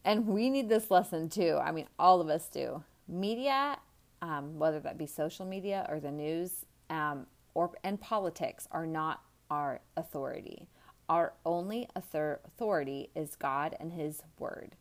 and 0.05 0.27
we 0.27 0.51
need 0.51 0.69
this 0.69 0.91
lesson 0.91 1.29
too. 1.29 1.61
I 1.63 1.71
mean, 1.71 1.87
all 1.97 2.21
of 2.21 2.29
us 2.29 2.49
do. 2.49 2.83
Media, 3.07 3.79
um, 4.21 4.59
whether 4.59 4.81
that 4.81 4.99
be 4.99 5.07
social 5.07 5.47
media 5.47 5.87
or 5.89 6.01
the 6.01 6.11
news, 6.11 6.67
um, 6.91 7.25
or 7.55 7.71
and 7.85 8.01
politics, 8.01 8.67
are 8.73 8.87
not 8.87 9.23
our 9.49 9.81
authority. 9.97 10.67
Our 11.09 11.35
only 11.45 11.89
authority 11.95 13.11
is 13.15 13.37
God 13.37 13.77
and 13.79 13.93
His 13.93 14.25
Word. 14.41 14.75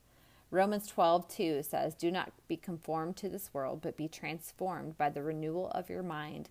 Romans 0.50 0.88
12, 0.88 1.28
2 1.28 1.64
says, 1.64 1.94
Do 1.94 2.10
not 2.10 2.32
be 2.48 2.58
conformed 2.58 3.16
to 3.18 3.30
this 3.30 3.52
world, 3.54 3.82
but 3.84 3.96
be 3.96 4.08
transformed 4.08 4.98
by 4.98 5.10
the 5.10 5.22
renewal 5.22 5.70
of 5.70 5.88
your 5.90 6.02
mind 6.02 6.50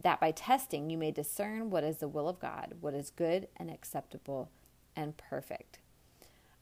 that 0.00 0.20
by 0.20 0.30
testing 0.30 0.90
you 0.90 0.98
may 0.98 1.10
discern 1.10 1.70
what 1.70 1.84
is 1.84 1.98
the 1.98 2.08
will 2.08 2.28
of 2.28 2.40
God, 2.40 2.74
what 2.80 2.94
is 2.94 3.10
good 3.10 3.48
and 3.56 3.70
acceptable 3.70 4.50
and 4.94 5.16
perfect. 5.16 5.78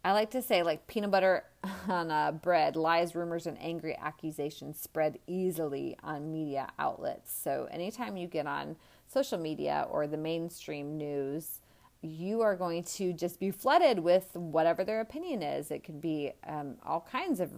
I 0.05 0.13
like 0.13 0.31
to 0.31 0.43
say, 0.43 0.63
like 0.63 0.87
peanut 0.87 1.11
butter 1.11 1.45
on 1.89 2.11
uh, 2.13 2.31
bread, 2.31 2.77
lies, 2.77 3.15
rumors, 3.17 3.47
and 3.47 3.61
angry 3.61 3.97
accusations 4.01 4.81
spread 4.81 5.19
easily 5.27 5.97
on 6.03 6.31
media 6.31 6.69
outlets. 6.79 7.37
So, 7.37 7.67
anytime 7.73 8.17
you 8.17 8.29
get 8.29 8.47
on 8.47 8.77
social 9.09 9.39
media 9.39 9.87
or 9.91 10.07
the 10.07 10.17
mainstream 10.17 10.97
news, 10.97 11.61
you 12.03 12.41
are 12.43 12.55
going 12.55 12.85
to 12.85 13.13
just 13.13 13.41
be 13.41 13.51
flooded 13.51 13.99
with 13.99 14.31
whatever 14.35 14.85
their 14.85 15.01
opinion 15.01 15.43
is. 15.43 15.73
It 15.73 15.83
could 15.83 16.01
be 16.01 16.33
um, 16.47 16.77
all 16.85 17.01
kinds 17.01 17.41
of 17.41 17.51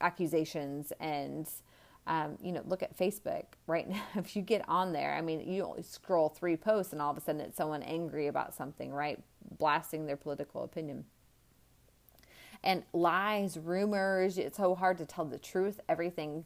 accusations 0.00 0.92
and 1.00 1.48
um, 2.06 2.36
you 2.42 2.52
know, 2.52 2.62
look 2.66 2.82
at 2.82 2.96
Facebook 2.96 3.44
right 3.66 3.88
now. 3.88 4.02
If 4.16 4.36
you 4.36 4.42
get 4.42 4.68
on 4.68 4.92
there, 4.92 5.14
I 5.14 5.20
mean, 5.20 5.40
you 5.40 5.74
scroll 5.82 6.28
three 6.28 6.56
posts 6.56 6.92
and 6.92 7.00
all 7.00 7.10
of 7.10 7.16
a 7.16 7.20
sudden 7.20 7.40
it's 7.40 7.56
someone 7.56 7.82
angry 7.82 8.26
about 8.26 8.54
something, 8.54 8.92
right? 8.92 9.18
Blasting 9.58 10.06
their 10.06 10.16
political 10.16 10.64
opinion. 10.64 11.04
And 12.62 12.82
lies, 12.92 13.58
rumors, 13.58 14.38
it's 14.38 14.56
so 14.56 14.74
hard 14.74 14.98
to 14.98 15.06
tell 15.06 15.24
the 15.24 15.38
truth. 15.38 15.80
Everything 15.88 16.44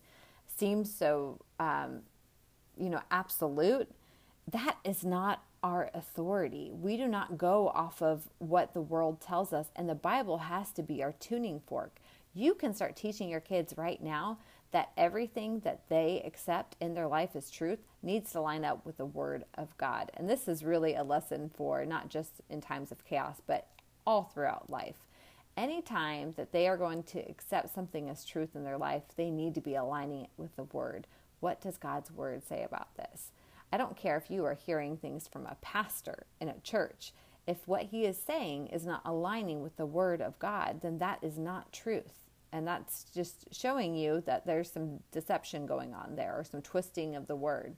seems 0.57 0.93
so, 0.93 1.41
um, 1.61 2.01
you 2.77 2.91
know, 2.91 3.01
absolute. 3.11 3.89
That 4.51 4.79
is 4.85 5.05
not 5.05 5.45
our 5.63 5.91
authority. 5.95 6.71
We 6.73 6.97
do 6.97 7.07
not 7.07 7.39
go 7.39 7.69
off 7.69 8.03
of 8.03 8.29
what 8.39 8.75
the 8.75 8.81
world 8.81 9.21
tells 9.21 9.53
us, 9.53 9.67
and 9.77 9.89
the 9.89 9.95
Bible 9.95 10.39
has 10.39 10.73
to 10.73 10.83
be 10.83 11.03
our 11.03 11.13
tuning 11.13 11.61
fork. 11.67 12.01
You 12.35 12.55
can 12.55 12.75
start 12.75 12.97
teaching 12.97 13.29
your 13.29 13.41
kids 13.41 13.75
right 13.77 14.03
now 14.03 14.39
that 14.71 14.91
everything 14.97 15.61
that 15.61 15.89
they 15.89 16.23
accept 16.25 16.77
in 16.81 16.95
their 16.95 17.07
life 17.07 17.31
as 17.35 17.51
truth 17.51 17.79
needs 18.03 18.33
to 18.33 18.41
line 18.41 18.65
up 18.65 18.85
with 18.85 18.99
the 18.99 19.07
Word 19.07 19.45
of 19.55 19.77
God. 19.79 20.11
And 20.15 20.29
this 20.29 20.47
is 20.47 20.63
really 20.63 20.95
a 20.95 21.03
lesson 21.03 21.51
for 21.55 21.85
not 21.87 22.09
just 22.09 22.43
in 22.51 22.61
times 22.61 22.93
of 22.93 23.05
chaos, 23.05 23.41
but 23.47 23.67
all 24.07 24.25
throughout 24.25 24.71
life. 24.71 25.07
Anytime 25.57 26.35
that 26.37 26.53
they 26.53 26.69
are 26.69 26.77
going 26.77 27.03
to 27.05 27.19
accept 27.29 27.75
something 27.75 28.09
as 28.09 28.25
truth 28.25 28.55
in 28.55 28.65
their 28.65 28.79
life, 28.79 29.03
they 29.17 29.31
need 29.31 29.55
to 29.55 29.61
be 29.61 29.75
aligning 29.75 30.23
it 30.23 30.31
with 30.37 30.55
the 30.57 30.65
Word. 30.65 31.07
What 31.41 31.61
does 31.61 31.79
God's 31.79 32.11
Word 32.11 32.47
say 32.47 32.63
about 32.63 32.95
this? 32.97 33.33
I 33.73 33.77
don't 33.77 33.97
care 33.97 34.17
if 34.17 34.31
you 34.31 34.45
are 34.45 34.55
hearing 34.55 34.97
things 34.97 35.29
from 35.29 35.47
a 35.47 35.57
pastor 35.61 36.27
in 36.41 36.49
a 36.49 36.61
church. 36.61 37.13
If 37.47 37.67
what 37.67 37.85
he 37.85 38.05
is 38.05 38.19
saying 38.19 38.69
is 38.69 38.87
not 38.87 39.03
aligning 39.05 39.63
with 39.63 39.77
the 39.77 39.87
Word 39.87 40.21
of 40.21 40.39
God, 40.39 40.81
then 40.83 40.99
that 40.99 41.19
is 41.23 41.39
not 41.39 41.73
truth. 41.73 42.28
And 42.53 42.67
that's 42.67 43.05
just 43.15 43.47
showing 43.53 43.95
you 43.95 44.23
that 44.27 44.47
there's 44.47 44.71
some 44.71 45.01
deception 45.13 45.67
going 45.67 45.95
on 45.95 46.17
there 46.17 46.35
or 46.35 46.45
some 46.45 46.63
twisting 46.63 47.15
of 47.15 47.27
the 47.27 47.37
word. 47.37 47.77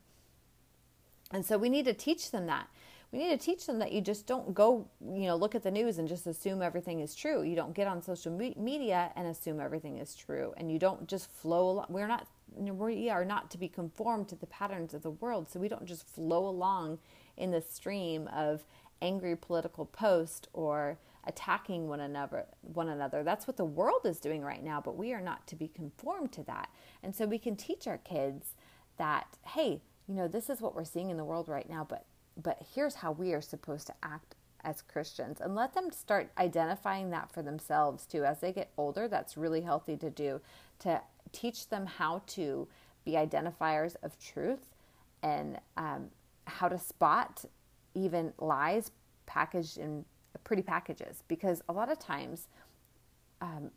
And 1.33 1.45
so 1.45 1.59
we 1.59 1.69
need 1.69 1.85
to 1.87 1.95
teach 1.95 2.31
them 2.31 2.47
that. 2.47 2.69
We 3.13 3.19
need 3.19 3.31
to 3.31 3.45
teach 3.45 3.67
them 3.67 3.81
that 3.81 3.91
you 3.91 4.01
just 4.01 4.27
don't 4.27 4.55
go, 4.55 4.87
you 5.01 5.27
know, 5.27 5.35
look 5.35 5.57
at 5.57 5.65
the 5.65 5.71
news 5.71 5.99
and 5.99 6.07
just 6.07 6.29
assume 6.29 6.63
everything 6.63 7.01
is 7.01 7.15
true. 7.17 7.43
You 7.43 7.57
don't 7.57 7.75
get 7.75 7.89
on 7.89 8.03
social 8.03 8.33
media 8.57 9.11
and 9.17 9.27
assume 9.27 9.61
everything 9.61 9.99
is 9.99 10.15
true. 10.15 10.55
And 10.57 10.71
you 10.71 10.79
don't 10.79 11.09
just 11.09 11.29
flow 11.29 11.71
along. 11.71 11.87
We're 11.89 12.07
not, 12.07 12.29
we 12.57 13.11
are 13.11 13.25
not 13.25 13.51
to 13.51 13.59
be 13.59 13.69
conformed 13.69 14.29
to 14.29 14.37
the 14.37 14.47
patterns 14.47 14.95
of 14.95 15.03
the 15.03 15.11
world. 15.11 15.51
So 15.51 15.59
we 15.59 15.69
don't 15.69 15.87
just 15.87 16.07
flow 16.07 16.47
along 16.47 16.99
in 17.37 17.51
the 17.51 17.61
stream 17.61 18.29
of 18.29 18.63
angry 19.03 19.35
political 19.35 19.87
post 19.87 20.47
or 20.53 20.99
attacking 21.25 21.89
one 21.89 22.01
another 22.01 22.47
one 22.63 22.89
another. 22.89 23.23
That's 23.23 23.47
what 23.47 23.57
the 23.57 23.65
world 23.65 24.03
is 24.05 24.21
doing 24.21 24.43
right 24.43 24.63
now 24.63 24.81
but 24.81 24.97
we 24.97 25.13
are 25.13 25.21
not 25.21 25.47
to 25.49 25.57
be 25.57 25.69
conformed 25.69 26.33
to 26.33 26.43
that. 26.45 26.71
And 27.03 27.15
so 27.15 27.27
we 27.27 27.39
can 27.39 27.57
teach 27.57 27.87
our 27.87 27.99
kids 27.99 28.55
that 28.97 29.39
hey 29.43 29.83
you 30.09 30.15
know 30.15 30.29
this 30.29 30.51
is 30.51 30.61
what 30.61 30.75
we're 30.75 30.85
seeing 30.85 31.11
in 31.11 31.17
the 31.17 31.25
world 31.25 31.49
right 31.49 31.69
now 31.69 31.87
but 31.89 32.05
but 32.37 32.59
here's 32.75 32.97
how 32.97 33.13
we 33.13 33.33
are 33.33 33.41
supposed 33.41 33.87
to 33.87 33.95
act 34.03 34.35
as 34.63 34.83
Christians. 34.83 35.41
And 35.41 35.55
let 35.55 35.73
them 35.75 35.91
start 35.91 36.31
identifying 36.37 37.11
that 37.11 37.33
for 37.33 37.43
themselves 37.43 38.05
too. 38.05 38.25
As 38.25 38.41
they 38.41 38.53
get 38.53 38.71
older 38.77 39.09
that's 39.09 39.37
really 39.37 39.63
healthy 39.63 39.97
to 39.97 40.11
do 40.11 40.41
to 40.81 41.01
teach 41.33 41.69
them 41.69 41.87
how 41.87 42.23
to 42.27 42.67
be 43.05 43.13
identifiers 43.13 43.97
of 44.03 44.19
truth 44.19 44.75
and 45.23 45.59
um, 45.77 46.09
how 46.47 46.69
to 46.69 46.79
spot 46.79 47.45
even 47.95 48.33
lies 48.39 48.91
packaged 49.27 49.79
in 49.79 50.05
pretty 50.39 50.63
packages 50.63 51.23
because 51.29 51.63
a 51.69 51.73
lot 51.73 51.91
of 51.91 51.99
times 51.99 52.49
um, 53.41 53.71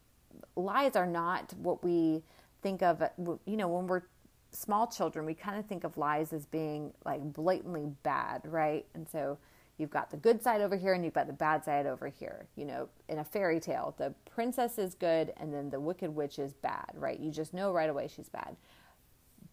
lies 0.56 0.96
are 0.96 1.08
not 1.08 1.54
what 1.58 1.84
we 1.84 2.24
think 2.62 2.82
of 2.82 3.04
you 3.46 3.58
know 3.58 3.68
when 3.68 3.88
we're 3.88 4.04
small 4.52 4.88
children 4.88 5.26
we 5.26 5.34
kind 5.34 5.60
of 5.60 5.66
think 5.66 5.84
of 5.84 5.98
lies 5.98 6.32
as 6.32 6.46
being 6.46 6.92
like 7.06 7.22
blatantly 7.34 7.88
bad 8.04 8.42
right? 8.46 8.86
And 8.94 9.08
so 9.08 9.38
you've 9.78 9.90
got 9.90 10.12
the 10.12 10.18
good 10.18 10.42
side 10.44 10.62
over 10.62 10.76
here 10.76 10.94
and 10.94 11.04
you've 11.04 11.16
got 11.16 11.28
the 11.28 11.34
bad 11.34 11.66
side 11.66 11.86
over 11.86 12.08
here. 12.08 12.48
You 12.56 12.66
know 12.66 12.90
in 13.10 13.20
a 13.20 13.24
fairy 13.24 13.60
tale 13.60 13.96
the 13.98 14.14
princess 14.30 14.78
is 14.78 14.96
good 14.96 15.34
and 15.38 15.54
then 15.54 15.70
the 15.70 15.80
wicked 15.80 16.14
witch 16.14 16.40
is 16.40 16.54
bad 16.54 16.92
right? 16.96 17.20
You 17.20 17.32
just 17.32 17.54
know 17.54 17.72
right 17.74 17.90
away 17.90 18.08
she's 18.08 18.30
bad 18.30 18.56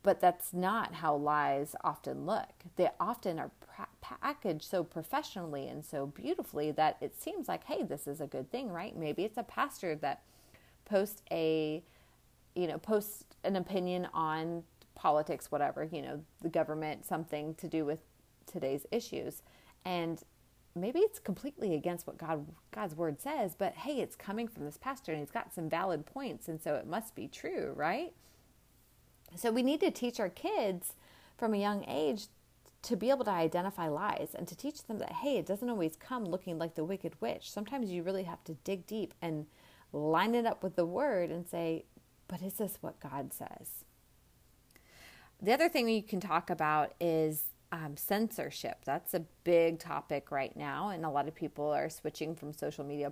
but 0.02 0.20
that's 0.20 0.52
not 0.52 0.94
how 0.94 1.14
lies 1.14 1.74
often 1.84 2.24
look. 2.24 2.48
They 2.76 2.88
often 2.98 3.38
are 3.38 3.50
packaged 4.00 4.64
so 4.64 4.82
professionally 4.82 5.68
and 5.68 5.84
so 5.84 6.06
beautifully 6.06 6.70
that 6.72 6.96
it 7.00 7.20
seems 7.20 7.48
like, 7.48 7.64
hey, 7.64 7.82
this 7.82 8.06
is 8.06 8.20
a 8.20 8.26
good 8.26 8.50
thing, 8.50 8.70
right? 8.70 8.96
Maybe 8.96 9.24
it's 9.24 9.38
a 9.38 9.42
pastor 9.42 9.94
that 9.96 10.22
posts 10.84 11.22
a, 11.30 11.82
you 12.54 12.66
know, 12.66 12.78
posts 12.78 13.24
an 13.44 13.56
opinion 13.56 14.08
on 14.14 14.64
politics, 14.94 15.50
whatever, 15.50 15.84
you 15.90 16.02
know, 16.02 16.22
the 16.42 16.48
government, 16.48 17.04
something 17.06 17.54
to 17.56 17.68
do 17.68 17.84
with 17.84 18.00
today's 18.46 18.86
issues. 18.90 19.42
And 19.84 20.22
maybe 20.74 21.00
it's 21.00 21.18
completely 21.18 21.74
against 21.74 22.06
what 22.06 22.18
God 22.18 22.46
God's 22.70 22.94
word 22.94 23.20
says, 23.20 23.54
but 23.56 23.74
hey, 23.74 24.00
it's 24.00 24.16
coming 24.16 24.48
from 24.48 24.64
this 24.64 24.78
pastor 24.78 25.12
and 25.12 25.20
he's 25.20 25.30
got 25.30 25.54
some 25.54 25.68
valid 25.68 26.06
points 26.06 26.48
and 26.48 26.60
so 26.60 26.74
it 26.74 26.86
must 26.86 27.14
be 27.14 27.28
true, 27.28 27.72
right? 27.76 28.12
So 29.36 29.50
we 29.50 29.62
need 29.62 29.80
to 29.80 29.90
teach 29.90 30.20
our 30.20 30.28
kids 30.28 30.94
from 31.36 31.54
a 31.54 31.58
young 31.58 31.84
age 31.88 32.26
to 32.82 32.96
be 32.96 33.10
able 33.10 33.24
to 33.24 33.30
identify 33.30 33.88
lies 33.88 34.30
and 34.34 34.48
to 34.48 34.56
teach 34.56 34.84
them 34.84 34.98
that, 34.98 35.12
hey, 35.12 35.38
it 35.38 35.46
doesn't 35.46 35.68
always 35.68 35.96
come 35.96 36.24
looking 36.24 36.58
like 36.58 36.74
the 36.74 36.84
wicked 36.84 37.14
witch. 37.20 37.50
Sometimes 37.50 37.90
you 37.90 38.02
really 38.02 38.24
have 38.24 38.42
to 38.44 38.54
dig 38.64 38.86
deep 38.86 39.14
and 39.20 39.46
line 39.92 40.34
it 40.34 40.46
up 40.46 40.62
with 40.62 40.76
the 40.76 40.86
word 40.86 41.30
and 41.30 41.46
say, 41.46 41.84
but 42.28 42.42
is 42.42 42.54
this 42.54 42.78
what 42.80 43.00
God 43.00 43.32
says? 43.32 43.84
The 45.42 45.52
other 45.52 45.68
thing 45.68 45.88
you 45.88 46.02
can 46.02 46.20
talk 46.20 46.50
about 46.50 46.94
is 47.00 47.44
um, 47.72 47.96
censorship. 47.96 48.78
That's 48.84 49.14
a 49.14 49.24
big 49.44 49.78
topic 49.78 50.30
right 50.30 50.54
now, 50.56 50.90
and 50.90 51.04
a 51.04 51.10
lot 51.10 51.28
of 51.28 51.34
people 51.34 51.70
are 51.70 51.88
switching 51.88 52.34
from 52.34 52.52
social 52.52 52.84
media 52.84 53.10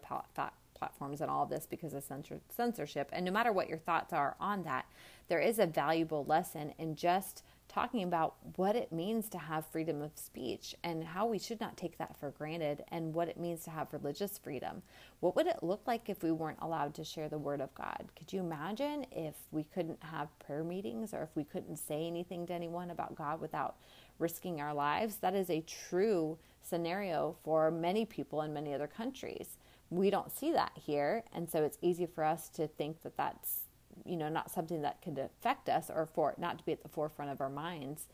platforms 0.79 1.21
and 1.21 1.31
all 1.31 1.45
of 1.45 1.51
this 1.51 1.67
because 1.67 1.95
of 1.95 2.05
censor- 2.05 2.41
censorship. 2.49 3.09
And 3.13 3.25
no 3.25 3.33
matter 3.33 3.53
what 3.53 3.69
your 3.69 3.79
thoughts 3.79 4.13
are 4.13 4.37
on 4.41 4.63
that, 4.65 4.87
there 5.29 5.41
is 5.41 5.59
a 5.59 5.67
valuable 5.67 6.25
lesson 6.25 6.73
in 6.79 6.95
just 6.95 7.43
talking 7.69 8.03
about 8.03 8.37
what 8.57 8.75
it 8.75 8.91
means 8.91 9.29
to 9.29 9.39
have 9.39 9.67
freedom 9.67 10.01
of 10.01 10.11
speech 10.15 10.75
and 10.83 11.05
how 11.05 11.27
we 11.27 11.39
should 11.39 11.61
not 11.61 11.77
take 11.77 11.99
that 11.99 12.17
for 12.19 12.31
granted 12.31 12.83
and 12.89 13.13
what 13.13 13.29
it 13.29 13.39
means 13.39 13.63
to 13.63 13.71
have 13.71 13.93
religious 13.93 14.39
freedom. 14.39 14.83
What 15.21 15.37
would 15.37 15.47
it 15.47 15.63
look 15.63 15.83
like 15.87 16.09
if 16.09 16.23
we 16.23 16.33
weren't 16.33 16.59
allowed 16.63 16.95
to 16.95 17.05
share 17.05 17.29
the 17.29 17.39
word 17.39 17.61
of 17.61 17.75
God? 17.75 18.09
Could 18.17 18.33
you 18.33 18.41
imagine 18.41 19.05
if 19.13 19.35
we 19.51 19.65
couldn't 19.65 20.03
have 20.03 20.37
prayer 20.39 20.65
meetings 20.65 21.13
or 21.13 21.23
if 21.23 21.37
we 21.37 21.45
couldn't 21.45 21.77
say 21.77 22.07
anything 22.07 22.47
to 22.47 22.55
anyone 22.55 22.91
about 22.91 23.15
God 23.15 23.41
without 23.41 23.77
risking 24.19 24.61
our 24.61 24.73
lives? 24.73 25.17
That 25.17 25.35
is 25.35 25.51
a 25.51 25.61
true 25.61 26.39
scenario 26.63 27.37
for 27.45 27.71
many 27.71 28.05
people 28.07 28.43
in 28.43 28.53
many 28.53 28.73
other 28.75 28.87
countries. 28.87 29.59
We 29.91 30.11
don't 30.11 30.31
see 30.31 30.53
that 30.53 30.73
here, 30.75 31.25
and 31.33 31.51
so 31.51 31.63
it's 31.63 31.79
easy 31.81 32.07
for 32.07 32.25
us 32.25 32.49
to 32.51 32.67
think 32.67 33.03
that 33.03 33.17
that's 33.17 33.61
you 34.05 34.17
know, 34.17 34.29
not 34.29 34.51
something 34.51 34.83
that 34.83 35.03
could 35.03 35.19
affect 35.19 35.69
us 35.69 35.91
or 35.95 36.07
for 36.07 36.33
it 36.33 36.39
not 36.39 36.59
to 36.59 36.65
be 36.65 36.73
at 36.73 36.83
the 36.83 36.89
forefront 36.89 37.31
of 37.31 37.41
our 37.41 37.51
minds. 37.51 38.07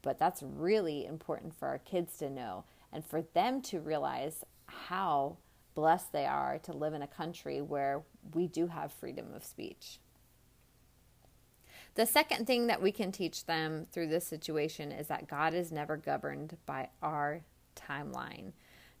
But 0.00 0.18
that's 0.18 0.42
really 0.42 1.06
important 1.06 1.54
for 1.54 1.68
our 1.68 1.78
kids 1.78 2.16
to 2.18 2.30
know 2.30 2.64
and 2.92 3.04
for 3.04 3.22
them 3.22 3.60
to 3.62 3.80
realize 3.80 4.44
how 4.66 5.36
blessed 5.74 6.12
they 6.12 6.26
are 6.26 6.58
to 6.58 6.72
live 6.72 6.94
in 6.94 7.02
a 7.02 7.06
country 7.06 7.60
where 7.60 8.02
we 8.34 8.46
do 8.46 8.68
have 8.68 8.92
freedom 8.92 9.34
of 9.34 9.44
speech. 9.44 9.98
The 11.94 12.06
second 12.06 12.46
thing 12.46 12.68
that 12.68 12.80
we 12.80 12.92
can 12.92 13.12
teach 13.12 13.44
them 13.44 13.86
through 13.92 14.08
this 14.08 14.26
situation 14.26 14.92
is 14.92 15.08
that 15.08 15.28
God 15.28 15.52
is 15.52 15.72
never 15.72 15.96
governed 15.96 16.56
by 16.64 16.88
our 17.02 17.42
timeline. 17.76 18.52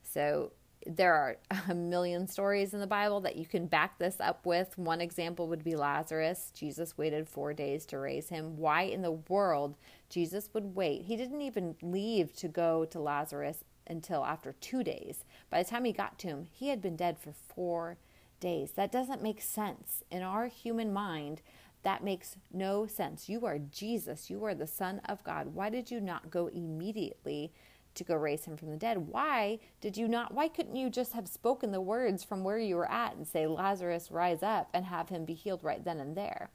So 0.02 0.52
there 0.86 1.14
are 1.14 1.36
a 1.68 1.74
million 1.74 2.26
stories 2.26 2.74
in 2.74 2.80
the 2.80 2.86
Bible 2.86 3.20
that 3.20 3.36
you 3.36 3.46
can 3.46 3.66
back 3.66 3.98
this 3.98 4.16
up 4.20 4.46
with. 4.46 4.76
One 4.76 5.00
example 5.00 5.48
would 5.48 5.64
be 5.64 5.76
Lazarus. 5.76 6.52
Jesus 6.54 6.98
waited 6.98 7.28
four 7.28 7.52
days 7.52 7.86
to 7.86 7.98
raise 7.98 8.28
him. 8.28 8.56
Why 8.56 8.82
in 8.82 9.02
the 9.02 9.12
world 9.12 9.76
Jesus 10.08 10.50
would 10.52 10.74
wait? 10.74 11.02
He 11.02 11.16
didn't 11.16 11.42
even 11.42 11.76
leave 11.82 12.34
to 12.36 12.48
go 12.48 12.84
to 12.86 13.00
Lazarus 13.00 13.64
until 13.86 14.24
after 14.24 14.52
two 14.52 14.82
days. 14.82 15.24
By 15.50 15.62
the 15.62 15.68
time 15.68 15.84
he 15.84 15.92
got 15.92 16.18
to 16.20 16.28
him, 16.28 16.46
he 16.50 16.68
had 16.68 16.80
been 16.80 16.96
dead 16.96 17.18
for 17.18 17.32
four 17.32 17.98
days. 18.40 18.72
That 18.72 18.92
doesn't 18.92 19.22
make 19.22 19.40
sense. 19.40 20.02
In 20.10 20.22
our 20.22 20.46
human 20.46 20.92
mind, 20.92 21.42
that 21.82 22.04
makes 22.04 22.36
no 22.52 22.86
sense. 22.86 23.28
You 23.28 23.44
are 23.46 23.58
Jesus, 23.58 24.30
you 24.30 24.44
are 24.44 24.54
the 24.54 24.66
Son 24.66 25.00
of 25.08 25.24
God. 25.24 25.54
Why 25.54 25.68
did 25.68 25.90
you 25.90 26.00
not 26.00 26.30
go 26.30 26.46
immediately? 26.46 27.52
To 27.94 28.04
go 28.04 28.14
raise 28.14 28.44
him 28.44 28.56
from 28.56 28.70
the 28.70 28.76
dead. 28.76 29.08
Why 29.08 29.58
did 29.80 29.96
you 29.96 30.08
not? 30.08 30.34
Why 30.34 30.48
couldn't 30.48 30.76
you 30.76 30.90
just 30.90 31.12
have 31.12 31.28
spoken 31.28 31.72
the 31.72 31.80
words 31.80 32.24
from 32.24 32.44
where 32.44 32.58
you 32.58 32.76
were 32.76 32.90
at 32.90 33.16
and 33.16 33.26
say, 33.26 33.46
Lazarus, 33.46 34.10
rise 34.10 34.42
up, 34.42 34.68
and 34.72 34.86
have 34.86 35.08
him 35.08 35.24
be 35.24 35.34
healed 35.34 35.62
right 35.62 35.84
then 35.84 36.00
and 36.00 36.16
there? 36.16 36.50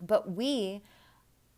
But 0.00 0.32
we 0.32 0.82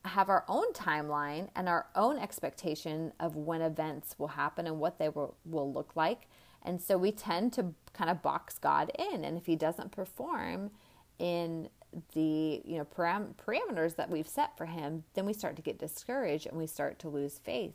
have 0.05 0.29
our 0.29 0.45
own 0.49 0.73
timeline 0.73 1.49
and 1.55 1.69
our 1.69 1.87
own 1.95 2.19
expectation 2.19 3.13
of 3.21 3.37
when 3.37 3.63
events 3.63 4.17
will 4.19 4.29
happen 4.29 4.67
and 4.67 4.81
what 4.81 4.99
they 4.99 5.09
will, 5.09 5.37
will 5.45 5.73
look 5.73 5.95
like. 5.95 6.29
And 6.63 6.81
so 6.81 6.99
we 6.99 7.13
tend 7.13 7.53
to 7.55 7.75
kind 7.93 8.11
of 8.11 8.23
box 8.23 8.59
God 8.59 8.91
in. 8.99 9.25
And 9.25 9.37
if 9.37 9.47
he 9.47 9.57
doesn't 9.57 9.93
perform 9.93 10.71
in 11.19 11.69
the 12.15 12.63
you 12.65 12.79
know 12.79 12.85
param- 12.85 13.35
parameters 13.35 13.97
that 13.97 14.11
we've 14.11 14.29
set 14.29 14.57
for 14.57 14.67
him, 14.67 15.05
then 15.15 15.27
we 15.27 15.33
start 15.33 15.57
to 15.57 15.63
get 15.63 15.79
discouraged 15.79 16.47
and 16.47 16.57
we 16.57 16.67
start 16.67 16.99
to 17.01 17.09
lose 17.09 17.39
faith. 17.39 17.75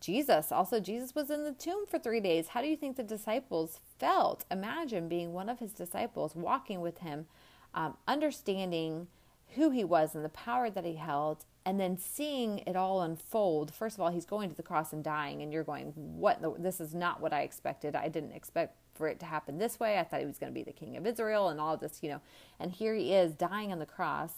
Jesus, 0.00 0.52
also 0.52 0.80
Jesus 0.80 1.14
was 1.14 1.30
in 1.30 1.44
the 1.44 1.52
tomb 1.52 1.86
for 1.86 1.98
3 1.98 2.20
days. 2.20 2.48
How 2.48 2.62
do 2.62 2.68
you 2.68 2.76
think 2.76 2.96
the 2.96 3.02
disciples 3.02 3.80
felt? 3.98 4.44
Imagine 4.50 5.08
being 5.08 5.32
one 5.32 5.48
of 5.48 5.58
his 5.58 5.72
disciples 5.72 6.34
walking 6.34 6.80
with 6.80 6.98
him, 6.98 7.26
um, 7.74 7.96
understanding 8.06 9.08
who 9.54 9.70
he 9.70 9.84
was 9.84 10.14
and 10.14 10.24
the 10.24 10.30
power 10.30 10.70
that 10.70 10.84
he 10.84 10.94
held 10.94 11.44
and 11.64 11.78
then 11.78 11.98
seeing 11.98 12.60
it 12.66 12.76
all 12.76 13.02
unfold. 13.02 13.74
First 13.74 13.96
of 13.96 14.00
all 14.00 14.10
he's 14.10 14.24
going 14.24 14.48
to 14.50 14.56
the 14.56 14.62
cross 14.62 14.92
and 14.92 15.02
dying 15.02 15.42
and 15.42 15.52
you're 15.52 15.64
going 15.64 15.92
what 15.94 16.40
the, 16.40 16.54
this 16.58 16.80
is 16.80 16.94
not 16.94 17.20
what 17.20 17.32
i 17.32 17.42
expected. 17.42 17.94
I 17.94 18.08
didn't 18.08 18.32
expect 18.32 18.76
for 18.94 19.06
it 19.06 19.20
to 19.20 19.26
happen 19.26 19.58
this 19.58 19.78
way. 19.78 19.98
I 19.98 20.04
thought 20.04 20.20
he 20.20 20.26
was 20.26 20.38
going 20.38 20.52
to 20.52 20.54
be 20.54 20.64
the 20.64 20.72
king 20.72 20.96
of 20.96 21.06
israel 21.06 21.48
and 21.48 21.60
all 21.60 21.74
of 21.74 21.80
this 21.80 21.98
you 22.02 22.10
know. 22.10 22.20
And 22.58 22.72
here 22.72 22.94
he 22.94 23.14
is 23.14 23.34
dying 23.34 23.72
on 23.72 23.78
the 23.78 23.86
cross. 23.86 24.32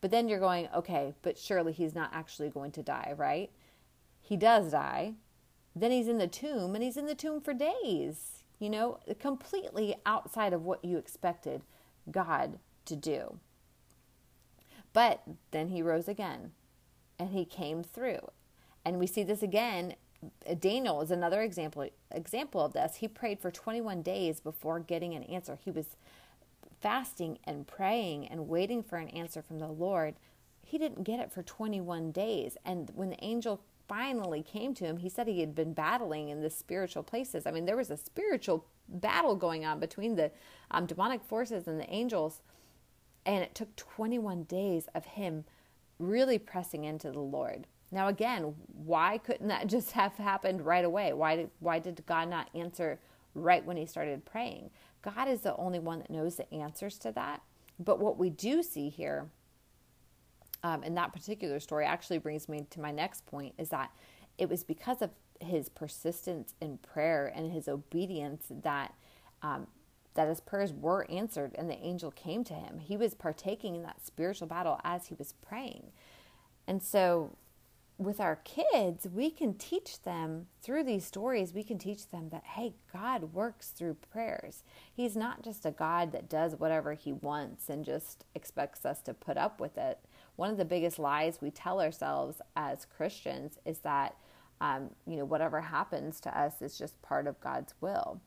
But 0.00 0.10
then 0.10 0.28
you're 0.28 0.40
going 0.40 0.68
okay 0.74 1.14
but 1.22 1.38
surely 1.38 1.72
he's 1.72 1.94
not 1.94 2.10
actually 2.12 2.50
going 2.50 2.72
to 2.72 2.82
die 2.82 3.14
right 3.16 3.50
he 4.30 4.36
does 4.36 4.70
die 4.70 5.12
then 5.76 5.90
he's 5.90 6.08
in 6.08 6.16
the 6.16 6.26
tomb 6.26 6.74
and 6.74 6.82
he's 6.82 6.96
in 6.96 7.06
the 7.06 7.14
tomb 7.14 7.42
for 7.42 7.52
days 7.52 8.42
you 8.58 8.70
know 8.70 8.98
completely 9.18 9.94
outside 10.06 10.54
of 10.54 10.64
what 10.64 10.82
you 10.82 10.96
expected 10.96 11.60
god 12.10 12.58
to 12.86 12.96
do 12.96 13.38
but 14.92 15.22
then 15.50 15.68
he 15.68 15.82
rose 15.82 16.08
again 16.08 16.52
and 17.20 17.30
he 17.30 17.44
came 17.44 17.84
through. 17.84 18.30
And 18.84 18.98
we 18.98 19.06
see 19.06 19.22
this 19.22 19.42
again. 19.42 19.94
Uh, 20.48 20.54
Daniel 20.54 21.00
is 21.02 21.10
another 21.10 21.42
example 21.42 21.88
example 22.10 22.64
of 22.64 22.72
this. 22.72 22.96
He 22.96 23.08
prayed 23.08 23.40
for 23.40 23.50
21 23.50 24.02
days 24.02 24.40
before 24.40 24.80
getting 24.80 25.14
an 25.14 25.22
answer. 25.24 25.58
He 25.62 25.70
was 25.70 25.96
fasting 26.80 27.38
and 27.44 27.66
praying 27.66 28.26
and 28.26 28.48
waiting 28.48 28.82
for 28.82 28.96
an 28.96 29.08
answer 29.08 29.42
from 29.42 29.58
the 29.58 29.68
Lord. 29.68 30.14
He 30.64 30.78
didn't 30.78 31.04
get 31.04 31.20
it 31.20 31.30
for 31.30 31.42
21 31.42 32.10
days. 32.10 32.56
And 32.64 32.90
when 32.94 33.10
the 33.10 33.22
angel 33.24 33.60
finally 33.90 34.40
came 34.40 34.72
to 34.72 34.84
him, 34.84 34.98
he 34.98 35.08
said 35.08 35.26
he 35.26 35.40
had 35.40 35.52
been 35.52 35.72
battling 35.72 36.28
in 36.28 36.40
the 36.40 36.48
spiritual 36.48 37.02
places. 37.02 37.44
I 37.44 37.50
mean, 37.50 37.64
there 37.64 37.76
was 37.76 37.90
a 37.90 37.96
spiritual 37.96 38.64
battle 38.88 39.34
going 39.34 39.64
on 39.64 39.80
between 39.80 40.14
the 40.14 40.30
um, 40.70 40.86
demonic 40.86 41.24
forces 41.24 41.66
and 41.66 41.80
the 41.80 41.90
angels. 41.90 42.40
And 43.26 43.42
it 43.42 43.52
took 43.52 43.74
21 43.74 44.44
days 44.44 44.86
of 44.94 45.04
him 45.04 45.44
really 45.98 46.38
pressing 46.38 46.84
into 46.84 47.10
the 47.10 47.18
Lord. 47.18 47.66
Now, 47.90 48.06
again, 48.06 48.54
why 48.72 49.18
couldn't 49.18 49.48
that 49.48 49.66
just 49.66 49.90
have 49.92 50.14
happened 50.14 50.64
right 50.64 50.84
away? 50.84 51.12
Why 51.12 51.34
did, 51.34 51.50
why 51.58 51.80
did 51.80 52.06
God 52.06 52.30
not 52.30 52.48
answer 52.54 53.00
right 53.34 53.64
when 53.64 53.76
he 53.76 53.86
started 53.86 54.24
praying? 54.24 54.70
God 55.02 55.26
is 55.26 55.40
the 55.40 55.56
only 55.56 55.80
one 55.80 55.98
that 55.98 56.10
knows 56.10 56.36
the 56.36 56.52
answers 56.54 56.96
to 56.98 57.10
that. 57.12 57.42
But 57.80 57.98
what 57.98 58.18
we 58.18 58.30
do 58.30 58.62
see 58.62 58.88
here 58.88 59.30
um, 60.62 60.82
in 60.82 60.94
that 60.94 61.12
particular 61.12 61.60
story 61.60 61.84
actually 61.84 62.18
brings 62.18 62.48
me 62.48 62.66
to 62.70 62.80
my 62.80 62.90
next 62.90 63.26
point 63.26 63.54
is 63.58 63.70
that 63.70 63.90
it 64.38 64.48
was 64.48 64.64
because 64.64 65.02
of 65.02 65.10
his 65.40 65.68
persistence 65.68 66.54
in 66.60 66.78
prayer 66.78 67.32
and 67.34 67.52
his 67.52 67.68
obedience 67.68 68.46
that 68.50 68.94
um, 69.42 69.66
that 70.14 70.28
his 70.28 70.40
prayers 70.40 70.72
were 70.72 71.08
answered 71.10 71.54
and 71.56 71.70
the 71.70 71.78
angel 71.78 72.10
came 72.10 72.44
to 72.44 72.54
him. 72.54 72.78
He 72.78 72.96
was 72.96 73.14
partaking 73.14 73.76
in 73.76 73.82
that 73.82 74.04
spiritual 74.04 74.48
battle 74.48 74.80
as 74.82 75.06
he 75.06 75.14
was 75.14 75.34
praying. 75.40 75.92
And 76.66 76.82
so, 76.82 77.36
with 77.96 78.18
our 78.18 78.36
kids, 78.36 79.06
we 79.12 79.30
can 79.30 79.54
teach 79.54 80.02
them 80.02 80.46
through 80.62 80.84
these 80.84 81.04
stories, 81.04 81.52
we 81.52 81.62
can 81.62 81.78
teach 81.78 82.08
them 82.08 82.30
that, 82.30 82.44
hey, 82.44 82.72
God 82.92 83.34
works 83.34 83.68
through 83.68 83.98
prayers. 84.10 84.62
He's 84.90 85.16
not 85.16 85.42
just 85.42 85.66
a 85.66 85.70
God 85.70 86.10
that 86.12 86.28
does 86.28 86.56
whatever 86.56 86.94
he 86.94 87.12
wants 87.12 87.68
and 87.68 87.84
just 87.84 88.24
expects 88.34 88.86
us 88.86 89.02
to 89.02 89.12
put 89.12 89.36
up 89.36 89.60
with 89.60 89.76
it. 89.76 89.98
One 90.40 90.48
of 90.48 90.56
the 90.56 90.64
biggest 90.64 90.98
lies 90.98 91.42
we 91.42 91.50
tell 91.50 91.82
ourselves 91.82 92.40
as 92.56 92.86
Christians 92.86 93.58
is 93.66 93.80
that, 93.80 94.16
um, 94.62 94.88
you 95.06 95.18
know, 95.18 95.26
whatever 95.26 95.60
happens 95.60 96.18
to 96.20 96.34
us 96.34 96.62
is 96.62 96.78
just 96.78 97.02
part 97.02 97.26
of 97.26 97.38
God's 97.42 97.74
will. 97.82 98.22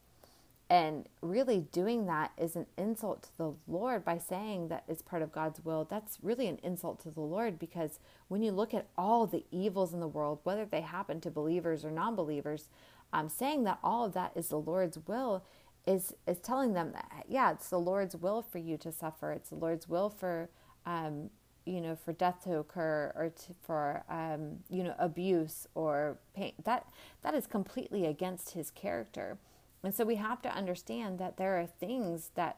And 0.69 1.09
really 1.23 1.61
doing 1.71 2.05
that 2.05 2.31
is 2.37 2.55
an 2.55 2.67
insult 2.77 3.23
to 3.23 3.37
the 3.39 3.53
Lord 3.67 4.05
by 4.05 4.19
saying 4.19 4.67
that 4.67 4.83
it's 4.87 5.01
part 5.01 5.23
of 5.23 5.31
God's 5.31 5.65
will. 5.65 5.87
That's 5.89 6.19
really 6.21 6.45
an 6.45 6.59
insult 6.61 6.99
to 6.99 7.09
the 7.09 7.19
Lord 7.19 7.57
because 7.57 7.97
when 8.27 8.43
you 8.43 8.51
look 8.51 8.75
at 8.75 8.89
all 8.95 9.25
the 9.25 9.45
evils 9.49 9.91
in 9.91 9.99
the 9.99 10.07
world, 10.07 10.37
whether 10.43 10.65
they 10.65 10.81
happen 10.81 11.19
to 11.21 11.31
believers 11.31 11.83
or 11.83 11.89
non 11.89 12.15
believers, 12.15 12.69
um, 13.11 13.27
saying 13.27 13.63
that 13.63 13.79
all 13.83 14.05
of 14.05 14.13
that 14.13 14.33
is 14.35 14.49
the 14.49 14.59
Lord's 14.59 14.99
will 15.07 15.43
is, 15.87 16.13
is 16.27 16.37
telling 16.37 16.73
them 16.73 16.91
that, 16.91 17.25
yeah, 17.27 17.53
it's 17.53 17.71
the 17.71 17.79
Lord's 17.79 18.15
will 18.15 18.43
for 18.43 18.59
you 18.59 18.77
to 18.77 18.91
suffer. 18.91 19.31
It's 19.31 19.49
the 19.49 19.55
Lord's 19.55 19.89
will 19.89 20.11
for, 20.11 20.51
um, 20.85 21.31
you 21.65 21.81
know, 21.81 21.95
for 21.95 22.13
death 22.13 22.43
to 22.43 22.57
occur 22.57 23.11
or 23.15 23.29
to, 23.29 23.53
for, 23.61 24.03
um, 24.09 24.59
you 24.69 24.83
know, 24.83 24.95
abuse 24.99 25.67
or 25.75 26.17
pain. 26.35 26.53
That, 26.63 26.87
that 27.21 27.33
is 27.33 27.47
completely 27.47 28.05
against 28.05 28.51
his 28.51 28.69
character. 28.71 29.37
And 29.83 29.93
so 29.93 30.05
we 30.05 30.15
have 30.15 30.41
to 30.43 30.49
understand 30.49 31.19
that 31.19 31.37
there 31.37 31.59
are 31.59 31.65
things 31.65 32.31
that 32.35 32.57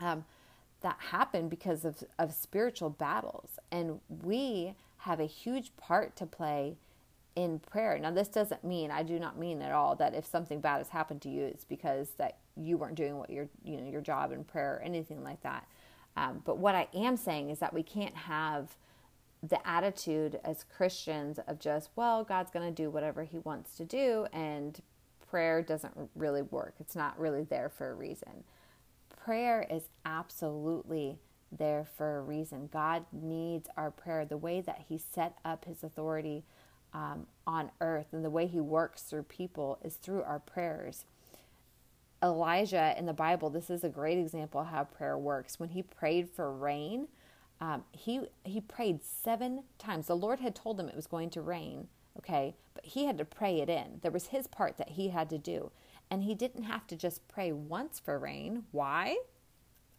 um, 0.00 0.24
that 0.84 0.96
happen 1.10 1.48
because 1.48 1.84
of, 1.84 2.04
of 2.18 2.32
spiritual 2.32 2.90
battles. 2.90 3.58
And 3.72 4.00
we 4.08 4.74
have 4.98 5.18
a 5.18 5.26
huge 5.26 5.74
part 5.76 6.14
to 6.16 6.26
play 6.26 6.76
in 7.34 7.58
prayer. 7.58 7.98
Now, 7.98 8.10
this 8.10 8.28
doesn't 8.28 8.62
mean, 8.62 8.90
I 8.90 9.02
do 9.02 9.18
not 9.18 9.38
mean 9.38 9.60
at 9.62 9.72
all 9.72 9.96
that 9.96 10.14
if 10.14 10.24
something 10.26 10.60
bad 10.60 10.78
has 10.78 10.90
happened 10.90 11.22
to 11.22 11.28
you, 11.28 11.44
it's 11.44 11.64
because 11.64 12.10
that 12.18 12.36
you 12.56 12.76
weren't 12.76 12.94
doing 12.94 13.16
what 13.16 13.30
your, 13.30 13.48
you 13.64 13.80
know, 13.80 13.90
your 13.90 14.02
job 14.02 14.30
in 14.30 14.44
prayer 14.44 14.74
or 14.74 14.82
anything 14.82 15.24
like 15.24 15.42
that. 15.42 15.66
Um, 16.16 16.42
but 16.44 16.58
what 16.58 16.74
I 16.74 16.88
am 16.94 17.16
saying 17.16 17.50
is 17.50 17.58
that 17.58 17.74
we 17.74 17.82
can't 17.82 18.14
have 18.14 18.76
the 19.42 19.66
attitude 19.66 20.40
as 20.44 20.64
Christians 20.64 21.38
of 21.46 21.58
just, 21.58 21.90
well, 21.96 22.24
God's 22.24 22.50
going 22.50 22.66
to 22.66 22.82
do 22.82 22.88
whatever 22.90 23.24
he 23.24 23.38
wants 23.38 23.76
to 23.76 23.84
do 23.84 24.26
and 24.32 24.80
prayer 25.34 25.62
doesn't 25.62 25.94
really 26.14 26.42
work. 26.42 26.74
It's 26.78 26.94
not 26.94 27.18
really 27.18 27.42
there 27.42 27.68
for 27.68 27.90
a 27.90 27.94
reason. 27.94 28.44
Prayer 29.16 29.66
is 29.68 29.88
absolutely 30.04 31.18
there 31.50 31.86
for 31.96 32.18
a 32.18 32.22
reason. 32.22 32.68
God 32.72 33.04
needs 33.12 33.68
our 33.76 33.90
prayer. 33.90 34.24
The 34.24 34.36
way 34.36 34.60
that 34.60 34.84
He 34.88 34.98
set 34.98 35.36
up 35.44 35.64
His 35.64 35.82
authority 35.82 36.44
um, 36.92 37.26
on 37.46 37.70
earth 37.80 38.06
and 38.12 38.24
the 38.24 38.30
way 38.30 38.46
He 38.46 38.60
works 38.60 39.02
through 39.02 39.24
people 39.24 39.78
is 39.82 39.96
through 39.96 40.22
our 40.22 40.38
prayers. 40.38 41.04
Elijah 42.24 42.94
in 42.96 43.04
the 43.04 43.12
Bible, 43.12 43.50
this 43.50 43.68
is 43.68 43.84
a 43.84 43.88
great 43.88 44.18
example 44.18 44.62
of 44.62 44.68
how 44.68 44.84
prayer 44.84 45.18
works. 45.18 45.60
When 45.60 45.68
he 45.68 45.82
prayed 45.82 46.30
for 46.30 46.50
rain, 46.50 47.08
um, 47.60 47.84
he 47.92 48.22
he 48.44 48.60
prayed 48.60 49.04
seven 49.04 49.64
times. 49.78 50.06
The 50.06 50.16
Lord 50.16 50.40
had 50.40 50.54
told 50.54 50.80
him 50.80 50.88
it 50.88 50.96
was 50.96 51.06
going 51.06 51.30
to 51.30 51.42
rain, 51.42 51.88
okay? 52.18 52.56
But 52.72 52.86
he 52.86 53.04
had 53.04 53.18
to 53.18 53.24
pray 53.24 53.60
it 53.60 53.68
in. 53.68 54.00
There 54.02 54.10
was 54.10 54.28
his 54.28 54.46
part 54.46 54.78
that 54.78 54.90
he 54.90 55.10
had 55.10 55.28
to 55.30 55.38
do. 55.38 55.70
And 56.10 56.22
he 56.22 56.34
didn't 56.34 56.64
have 56.64 56.86
to 56.88 56.96
just 56.96 57.26
pray 57.28 57.52
once 57.52 58.00
for 58.00 58.18
rain. 58.18 58.64
Why? 58.72 59.16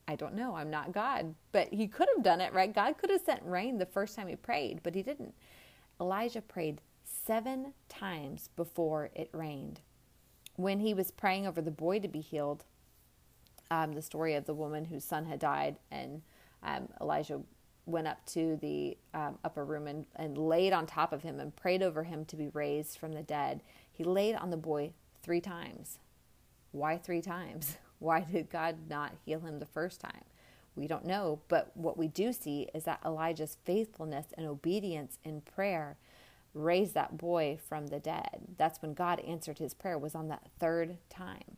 I 0.08 0.16
don't 0.16 0.36
know. 0.36 0.56
I'm 0.56 0.70
not 0.70 0.92
God. 0.92 1.36
But 1.52 1.74
he 1.74 1.88
could 1.88 2.08
have 2.16 2.24
done 2.24 2.42
it, 2.42 2.54
right? 2.54 2.74
God 2.74 2.98
could 2.98 3.10
have 3.10 3.22
sent 3.22 3.42
rain 3.44 3.78
the 3.78 3.86
first 3.86 4.16
time 4.16 4.28
he 4.28 4.36
prayed, 4.36 4.82
but 4.84 4.96
he 4.96 5.02
didn't. 5.02 5.34
Elijah 6.00 6.42
prayed 6.42 6.82
seven 7.04 7.74
times 7.90 8.50
before 8.56 9.10
it 9.16 9.30
rained. 9.32 9.82
When 10.56 10.80
he 10.80 10.94
was 10.94 11.12
praying 11.12 11.48
over 11.48 11.62
the 11.62 11.72
boy 11.72 12.00
to 12.00 12.08
be 12.08 12.22
healed, 12.22 12.64
um, 13.72 13.94
the 13.94 14.02
story 14.02 14.36
of 14.36 14.46
the 14.46 14.54
woman 14.54 14.86
whose 14.86 15.04
son 15.04 15.26
had 15.26 15.40
died, 15.40 15.78
and 15.92 16.22
um, 16.64 16.88
Elijah 17.02 17.42
went 17.86 18.08
up 18.08 18.26
to 18.26 18.58
the 18.62 18.98
um, 19.14 19.38
upper 19.44 19.64
room 19.64 19.88
and, 19.88 20.06
and 20.16 20.38
laid 20.38 20.74
on 20.74 20.86
top 20.86 21.14
of 21.14 21.22
him 21.22 21.40
and 21.40 21.56
prayed 21.56 21.84
over 21.84 22.04
him 22.04 22.26
to 22.26 22.36
be 22.36 22.48
raised 22.50 22.98
from 22.98 23.14
the 23.14 23.22
dead. 23.22 23.62
He 23.92 24.04
laid 24.04 24.36
on 24.36 24.50
the 24.50 24.58
boy 24.58 24.92
three 25.22 25.42
times. 25.42 26.00
Why 26.72 26.98
three 26.98 27.22
times? 27.22 27.78
Why 28.00 28.22
did 28.22 28.50
God 28.50 28.90
not 28.90 29.14
heal 29.26 29.40
him 29.40 29.60
the 29.60 29.66
first 29.66 30.02
time? 30.02 30.24
We 30.76 30.88
don't 30.88 31.06
know, 31.06 31.40
but 31.48 31.72
what 31.76 31.98
we 31.98 32.08
do 32.08 32.34
see 32.34 32.68
is 32.74 32.84
that 32.84 33.00
Elijah's 33.06 33.58
faithfulness 33.64 34.28
and 34.38 34.46
obedience 34.46 35.20
in 35.24 35.42
prayer 35.42 35.98
raised 36.56 36.94
that 36.96 37.18
boy 37.18 37.60
from 37.68 37.88
the 37.88 38.00
dead. 38.00 38.56
That's 38.58 38.82
when 38.82 38.94
God 38.94 39.20
answered 39.20 39.60
his 39.60 39.74
prayer 39.74 39.98
was 39.98 40.16
on 40.16 40.30
that 40.30 40.48
third 40.60 40.98
time. 41.10 41.58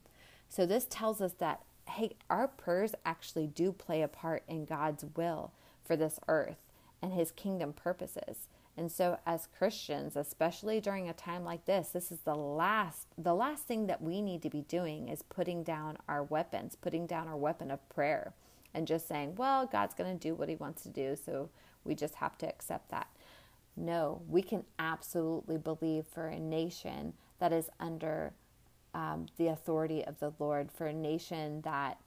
So 0.50 0.66
this 0.66 0.88
tells 0.90 1.22
us 1.22 1.34
that 1.34 1.62
hey, 1.90 2.18
our 2.30 2.50
prayers 2.50 2.94
actually 3.06 3.48
do 3.48 3.72
play 3.72 4.02
a 4.02 4.10
part 4.10 4.44
in 4.48 4.66
God's 4.66 5.06
will 5.16 5.54
for 5.86 5.96
this 5.96 6.20
earth 6.28 6.58
and 7.02 7.14
his 7.14 7.32
kingdom 7.32 7.72
purposes. 7.72 8.50
And 8.76 8.92
so 8.92 9.18
as 9.26 9.48
Christians, 9.58 10.16
especially 10.16 10.80
during 10.80 11.10
a 11.10 11.14
time 11.14 11.44
like 11.44 11.66
this, 11.66 11.90
this 11.90 12.12
is 12.12 12.20
the 12.20 12.36
last 12.36 13.08
the 13.18 13.34
last 13.34 13.64
thing 13.64 13.88
that 13.88 14.02
we 14.02 14.22
need 14.22 14.42
to 14.44 14.50
be 14.50 14.62
doing 14.62 15.08
is 15.08 15.24
putting 15.24 15.64
down 15.64 15.98
our 16.08 16.24
weapons, 16.24 16.76
putting 16.76 17.08
down 17.08 17.28
our 17.28 17.38
weapon 17.38 17.72
of 17.72 17.88
prayer 17.90 18.34
and 18.74 18.86
just 18.86 19.08
saying, 19.08 19.36
well, 19.36 19.66
God's 19.66 19.96
going 19.96 20.16
to 20.16 20.28
do 20.28 20.36
what 20.36 20.50
he 20.50 20.56
wants 20.56 20.84
to 20.84 20.90
do, 20.90 21.16
so 21.16 21.50
we 21.84 21.96
just 21.96 22.16
have 22.16 22.38
to 22.38 22.48
accept 22.48 22.92
that. 22.92 23.08
No, 23.78 24.24
we 24.28 24.42
can 24.42 24.63
absolutely 24.80 25.58
believe 25.58 26.06
for 26.08 26.28
a 26.28 26.40
nation 26.40 27.13
that 27.40 27.54
is 27.54 27.70
under 27.80 28.34
um, 28.96 29.28
the 29.38 29.48
authority 29.48 30.04
of 30.04 30.20
the 30.20 30.34
Lord, 30.40 30.72
for 30.72 30.88
a 30.88 30.94
nation 30.94 31.62
that 31.62 32.00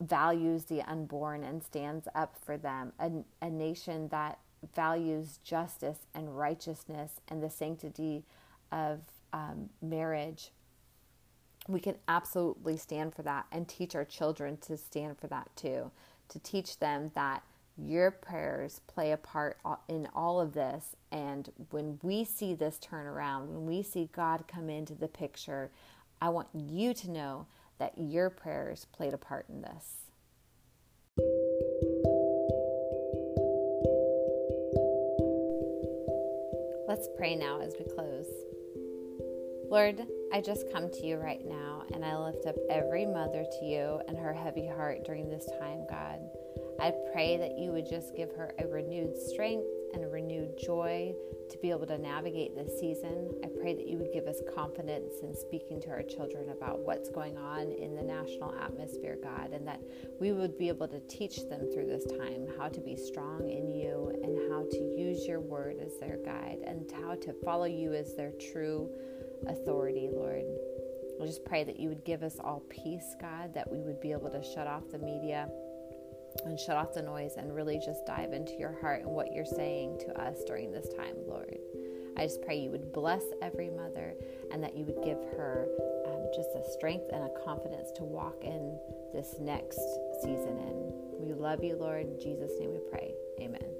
values 0.00 0.64
the 0.64 0.80
unborn 0.82 1.44
and 1.44 1.62
stands 1.62 2.08
up 2.14 2.36
for 2.42 2.56
them, 2.56 2.92
a, 2.98 3.10
a 3.42 3.50
nation 3.50 4.08
that 4.08 4.38
values 4.74 5.38
justice 5.44 5.98
and 6.14 6.36
righteousness 6.38 7.20
and 7.28 7.42
the 7.42 7.50
sanctity 7.50 8.24
of 8.72 9.00
um, 9.34 9.68
marriage. 9.82 10.50
We 11.68 11.80
can 11.80 11.96
absolutely 12.08 12.78
stand 12.78 13.14
for 13.14 13.22
that 13.22 13.46
and 13.52 13.68
teach 13.68 13.94
our 13.94 14.04
children 14.04 14.56
to 14.58 14.78
stand 14.78 15.18
for 15.18 15.26
that 15.26 15.50
too, 15.56 15.90
to 16.28 16.38
teach 16.38 16.78
them 16.78 17.10
that 17.14 17.42
your 17.76 18.10
prayers 18.10 18.80
play 18.86 19.12
a 19.12 19.16
part 19.16 19.58
in 19.88 20.08
all 20.14 20.40
of 20.40 20.52
this. 20.52 20.96
And 21.12 21.50
when 21.70 21.98
we 22.02 22.24
see 22.24 22.54
this 22.54 22.78
turn 22.78 23.06
around, 23.06 23.48
when 23.48 23.66
we 23.66 23.82
see 23.82 24.08
God 24.12 24.44
come 24.48 24.70
into 24.70 24.94
the 24.94 25.08
picture, 25.08 25.70
I 26.20 26.30
want 26.30 26.48
you 26.54 26.94
to 26.94 27.10
know 27.10 27.46
that 27.78 27.92
your 27.96 28.30
prayers 28.30 28.86
played 28.92 29.12
a 29.12 29.18
part 29.18 29.46
in 29.48 29.60
this. 29.60 30.06
Let's 36.88 37.08
pray 37.16 37.34
now 37.34 37.60
as 37.60 37.74
we 37.78 37.84
close. 37.84 38.26
Lord, 39.68 40.06
I 40.32 40.40
just 40.40 40.72
come 40.72 40.88
to 40.88 41.06
you 41.06 41.16
right 41.16 41.44
now 41.44 41.82
and 41.92 42.04
I 42.04 42.16
lift 42.16 42.46
up 42.46 42.54
every 42.70 43.04
mother 43.04 43.44
to 43.58 43.64
you 43.64 44.00
and 44.08 44.16
her 44.16 44.32
heavy 44.32 44.66
heart 44.66 45.04
during 45.04 45.28
this 45.28 45.46
time, 45.60 45.84
God. 45.90 46.20
I 46.80 46.92
pray 47.12 47.36
that 47.38 47.58
you 47.58 47.72
would 47.72 47.88
just 47.88 48.14
give 48.14 48.30
her 48.32 48.52
a 48.58 48.66
renewed 48.66 49.16
strength 49.16 49.66
and 49.94 50.04
a 50.04 50.08
renewed 50.08 50.58
joy 50.58 51.14
to 51.50 51.58
be 51.58 51.70
able 51.70 51.86
to 51.86 51.96
navigate 51.96 52.54
this 52.54 52.78
season. 52.78 53.30
I 53.42 53.48
pray 53.60 53.74
that 53.74 53.86
you 53.86 53.96
would 53.98 54.12
give 54.12 54.26
us 54.26 54.36
confidence 54.54 55.14
in 55.22 55.34
speaking 55.34 55.80
to 55.82 55.88
our 55.88 56.02
children 56.02 56.50
about 56.50 56.80
what's 56.80 57.08
going 57.08 57.38
on 57.38 57.72
in 57.72 57.94
the 57.94 58.02
national 58.02 58.54
atmosphere, 58.54 59.16
God, 59.22 59.52
and 59.52 59.66
that 59.66 59.80
we 60.20 60.32
would 60.32 60.58
be 60.58 60.68
able 60.68 60.88
to 60.88 61.00
teach 61.08 61.48
them 61.48 61.70
through 61.72 61.86
this 61.86 62.04
time 62.18 62.46
how 62.58 62.68
to 62.68 62.80
be 62.80 62.96
strong 62.96 63.48
in 63.48 63.72
you 63.72 64.12
and 64.22 64.52
how 64.52 64.66
to 64.70 64.78
use 64.98 65.26
your 65.26 65.40
word 65.40 65.76
as 65.82 65.98
their 65.98 66.18
guide 66.18 66.58
and 66.66 66.90
how 67.02 67.14
to 67.14 67.32
follow 67.44 67.64
you 67.64 67.94
as 67.94 68.14
their 68.16 68.32
true 68.52 68.90
authority, 69.46 70.10
Lord. 70.12 70.44
I 71.20 71.24
just 71.24 71.44
pray 71.46 71.64
that 71.64 71.80
you 71.80 71.88
would 71.88 72.04
give 72.04 72.22
us 72.22 72.36
all 72.38 72.62
peace, 72.68 73.16
God, 73.18 73.54
that 73.54 73.70
we 73.70 73.80
would 73.80 74.00
be 74.00 74.12
able 74.12 74.28
to 74.30 74.42
shut 74.42 74.66
off 74.66 74.82
the 74.90 74.98
media 74.98 75.48
and 76.44 76.58
shut 76.58 76.76
off 76.76 76.94
the 76.94 77.02
noise 77.02 77.34
and 77.36 77.54
really 77.54 77.78
just 77.78 78.06
dive 78.06 78.32
into 78.32 78.54
your 78.54 78.76
heart 78.80 79.02
and 79.02 79.10
what 79.10 79.32
you're 79.32 79.44
saying 79.44 79.98
to 80.06 80.20
us 80.20 80.44
during 80.44 80.72
this 80.72 80.88
time, 80.90 81.16
Lord. 81.26 81.58
I 82.16 82.22
just 82.22 82.42
pray 82.42 82.58
you 82.58 82.70
would 82.70 82.92
bless 82.92 83.22
every 83.42 83.70
mother 83.70 84.14
and 84.50 84.62
that 84.62 84.76
you 84.76 84.84
would 84.84 85.02
give 85.04 85.18
her 85.36 85.68
um, 86.06 86.26
just 86.34 86.48
a 86.54 86.70
strength 86.72 87.10
and 87.12 87.24
a 87.24 87.44
confidence 87.44 87.92
to 87.92 88.04
walk 88.04 88.42
in 88.42 88.78
this 89.12 89.36
next 89.38 89.80
season 90.22 90.58
in. 90.58 90.92
We 91.18 91.34
love 91.34 91.62
you, 91.62 91.76
Lord. 91.76 92.06
In 92.06 92.18
Jesus' 92.18 92.52
name 92.58 92.72
we 92.72 92.80
pray. 92.90 93.14
Amen. 93.40 93.75